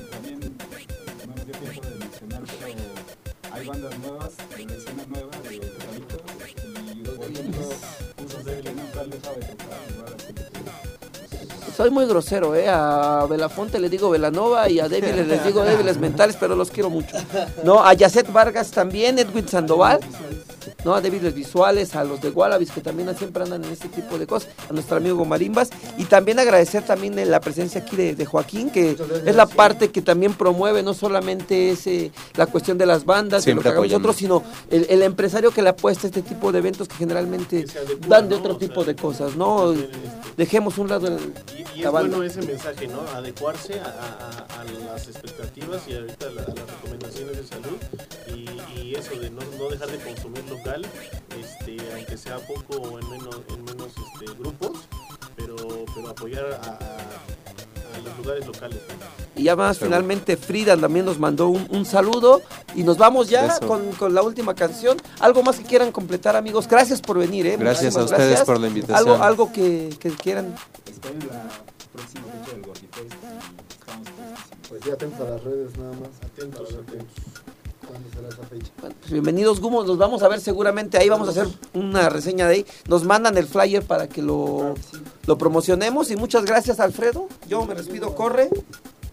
hay 3.57 3.67
bandas 3.67 3.99
nuevas 3.99 4.31
de 4.57 4.65
la 4.67 4.73
escena 4.75 5.03
nueva 5.09 5.31
de 5.43 5.49
Calitos 5.49 6.21
y 6.95 7.03
los 7.03 7.17
bonitos 7.17 7.67
usos 8.25 8.45
de 8.45 8.61
que 8.61 8.73
nunca 8.73 9.05
dejado 9.05 9.35
de 9.37 9.47
tocar. 9.47 9.79
igual 9.91 10.15
así 10.17 10.33
que- 10.35 11.73
Soy 11.77 11.91
muy 11.91 12.07
grosero, 12.07 12.55
¿eh? 12.55 12.69
A 12.69 13.27
Belafonte 13.29 13.79
le 13.79 13.91
digo 13.91 14.09
Velanova 14.11 14.69
y 14.71 14.81
a 14.81 14.89
débiles 14.89 15.27
les 15.27 15.45
digo 15.45 15.63
débiles 15.65 15.99
mentales, 15.99 16.37
pero 16.41 16.57
los 16.57 16.71
quiero 16.71 16.89
mucho. 16.91 17.17
No, 17.65 17.85
a 17.85 17.93
Yacet 17.95 18.33
Vargas 18.33 18.71
también, 18.71 19.19
Edwin 19.19 19.47
Sandoval. 19.49 20.01
¿No? 20.87 20.95
A 20.95 21.01
débiles 21.03 21.35
visuales, 21.35 21.95
a 21.97 22.05
los 22.05 22.21
de 22.23 22.31
Wallabies 22.31 22.71
que 22.71 22.81
también 22.81 23.15
siempre 23.19 23.43
andan 23.43 23.63
en 23.65 23.73
este 23.73 23.89
tipo 23.89 24.19
de 24.19 24.27
cosas, 24.27 24.49
a 24.71 24.73
nuestro 24.73 24.97
amigo 24.97 25.25
Marimbas 25.25 25.69
y 25.99 26.05
también 26.05 26.39
agradecer 26.39 26.85
también 26.85 27.19
eh, 27.19 27.27
la 27.27 27.41
presencia 27.41 27.81
aquí 27.83 27.97
de, 27.97 28.15
de 28.15 28.25
Joaquín, 28.25 28.71
que 28.71 28.97
es 29.27 29.35
la 29.37 29.47
parte 29.47 29.91
que 29.91 30.01
también 30.01 30.33
promueve, 30.35 30.83
no 30.85 30.95
solamente 30.95 31.71
es 31.71 31.87
eh, 31.89 32.13
la 32.37 32.47
cuestión 32.47 32.79
de 32.79 32.87
las 32.87 33.05
bandas, 33.05 33.45
de 33.45 33.55
lo 33.57 33.61
que 33.63 33.69
hagamos 33.69 33.91
nosotros, 33.91 34.17
sino 34.17 34.43
el, 34.71 34.87
el 34.89 35.03
empresario 35.03 35.51
que 35.51 35.61
le 35.63 35.71
apuesta 35.71 36.07
a 36.07 36.09
este 36.11 36.23
tipo 36.23 36.53
de 36.53 36.59
eventos 36.61 36.87
que 36.87 36.95
generalmente 36.95 37.67
dan 38.09 38.29
de 38.29 38.37
otro 38.37 38.57
tipo 38.57 38.85
de 38.85 38.95
cosas, 38.95 39.35
¿no? 39.37 39.75
Dejemos 40.37 40.79
un 40.79 40.89
lado 40.89 41.09
el, 41.09 41.33
Y 41.75 41.81
la 41.81 41.87
es 41.89 41.93
bueno 41.93 42.23
ese 42.23 42.43
mensaje, 42.43 42.87
¿no? 42.89 43.01
Adecuarse 43.15 43.81
a, 43.81 43.85
a- 43.87 44.61
a 44.61 44.65
las 44.95 45.09
expectativas 45.09 45.83
y 45.89 45.95
ahorita 45.95 46.27
la- 46.31 46.43
a 46.43 46.47
las 46.47 46.67
recomendaciones 46.83 47.37
de 47.39 47.47
salud 47.47 47.77
y, 48.35 48.81
y 48.81 48.95
eso 48.95 49.19
de 49.19 49.31
no, 49.31 49.41
no 49.59 49.69
dejar 49.71 49.89
de 49.91 49.99
consumir 49.99 50.45
local, 50.79 50.87
este, 51.41 51.77
aunque 51.95 52.17
sea 52.17 52.39
poco 52.39 52.77
o 52.83 52.99
en 52.99 53.11
menos, 53.11 53.37
en 53.49 53.65
menos 53.65 53.89
este, 53.89 54.35
grupos, 54.39 54.79
pero, 55.37 55.57
pero 55.95 56.09
apoyar 56.09 56.45
a, 56.47 56.57
a- 56.57 57.97
a 57.97 57.99
los 58.05 58.17
lugares 58.19 58.47
locales. 58.47 58.79
Y 59.37 59.45
ya 59.45 59.57
más 59.57 59.79
finalmente 59.79 60.37
Frida 60.37 60.77
también 60.77 61.07
nos 61.07 61.19
mandó 61.19 61.49
un, 61.49 61.67
un 61.71 61.87
saludo 61.87 62.43
y 62.75 62.83
nos 62.83 62.99
vamos 62.99 63.29
ya 63.31 63.59
con, 63.61 63.91
con 63.93 64.15
la 64.15 64.23
última 64.23 64.55
canción. 64.55 64.99
Algo 65.21 65.43
más 65.43 65.57
que 65.57 65.65
quieran 65.65 65.93
completar 65.93 66.37
amigos. 66.37 66.69
Gracias 66.69 67.01
por 67.01 67.19
venir. 67.19 67.47
¿eh? 67.47 67.57
Gracias 67.59 67.97
a 67.97 68.01
Muchísimas 68.01 68.11
ustedes 68.13 68.29
gracias. 68.29 68.47
por 68.47 68.61
la 68.61 68.69
invitación. 68.69 68.99
Algo, 68.99 69.23
algo 69.25 69.53
que, 69.53 69.97
que 69.99 70.11
quieran. 70.11 70.55
Estoy 70.91 71.13
en 71.13 71.21
la 71.29 71.49
próxima 71.95 72.25
fecha 72.45 72.53
del 72.53 72.61
estamos 72.61 74.09
Pues 74.69 74.83
sí, 74.85 74.91
atentos 74.91 75.21
a 75.27 75.31
las 75.31 75.45
redes 75.45 75.79
nada 75.79 75.93
más. 75.93 76.11
Atentos, 76.33 76.69
atentos. 76.75 77.45
¿Cuándo 77.97 78.11
será 78.15 78.29
esa 78.29 78.43
fecha? 78.43 78.73
Pues 78.79 79.11
bienvenidos 79.11 79.59
Gumos, 79.59 79.87
nos 79.87 79.97
vamos 79.97 80.23
a 80.23 80.29
ver 80.29 80.39
seguramente 80.41 80.99
ahí, 80.99 81.09
vamos 81.09 81.29
a 81.29 81.31
hacer 81.31 81.49
una 81.73 82.11
reseña 82.11 82.47
de 82.47 82.57
ahí. 82.57 82.67
Nos 82.89 83.05
mandan 83.05 83.39
el 83.39 83.47
flyer 83.47 83.83
para 83.85 84.07
que 84.07 84.21
lo, 84.21 84.75
lo 85.27 85.39
promocionemos 85.39 86.11
y 86.11 86.17
muchas 86.17 86.45
gracias 86.45 86.79
Alfredo. 86.79 87.27
Yo 87.49 87.65
me 87.65 87.75
despido, 87.75 88.15
corre. 88.15 88.51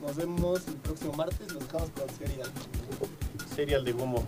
Nos 0.05 0.17
vemos 0.17 0.59
el 0.67 0.73
próximo 0.75 1.13
martes, 1.13 1.53
los 1.53 1.63
dejamos 1.63 1.89
con 1.91 2.09
Serial. 2.17 2.49
Serial 3.55 3.85
de 3.85 3.93
Gumo. 3.93 4.27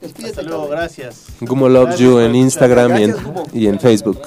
Despídete, 0.00 0.40
Hasta 0.40 0.42
luego, 0.42 0.68
gracias. 0.68 1.24
Gumo 1.40 1.68
Loves 1.68 1.98
Gracias 1.98 2.08
You 2.08 2.18
en. 2.20 2.36
Instagram 2.36 2.96
y 2.98 3.02
en, 3.02 3.16
y 3.54 3.66
en 3.66 3.80
Facebook. 3.80 4.20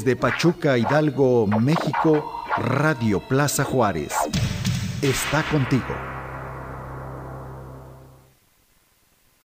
Desde 0.00 0.16
Pachuca, 0.16 0.78
Hidalgo, 0.78 1.46
México, 1.46 2.42
Radio 2.56 3.20
Plaza 3.20 3.64
Juárez. 3.64 4.14
Está 5.02 5.42
contigo. 5.42 6.09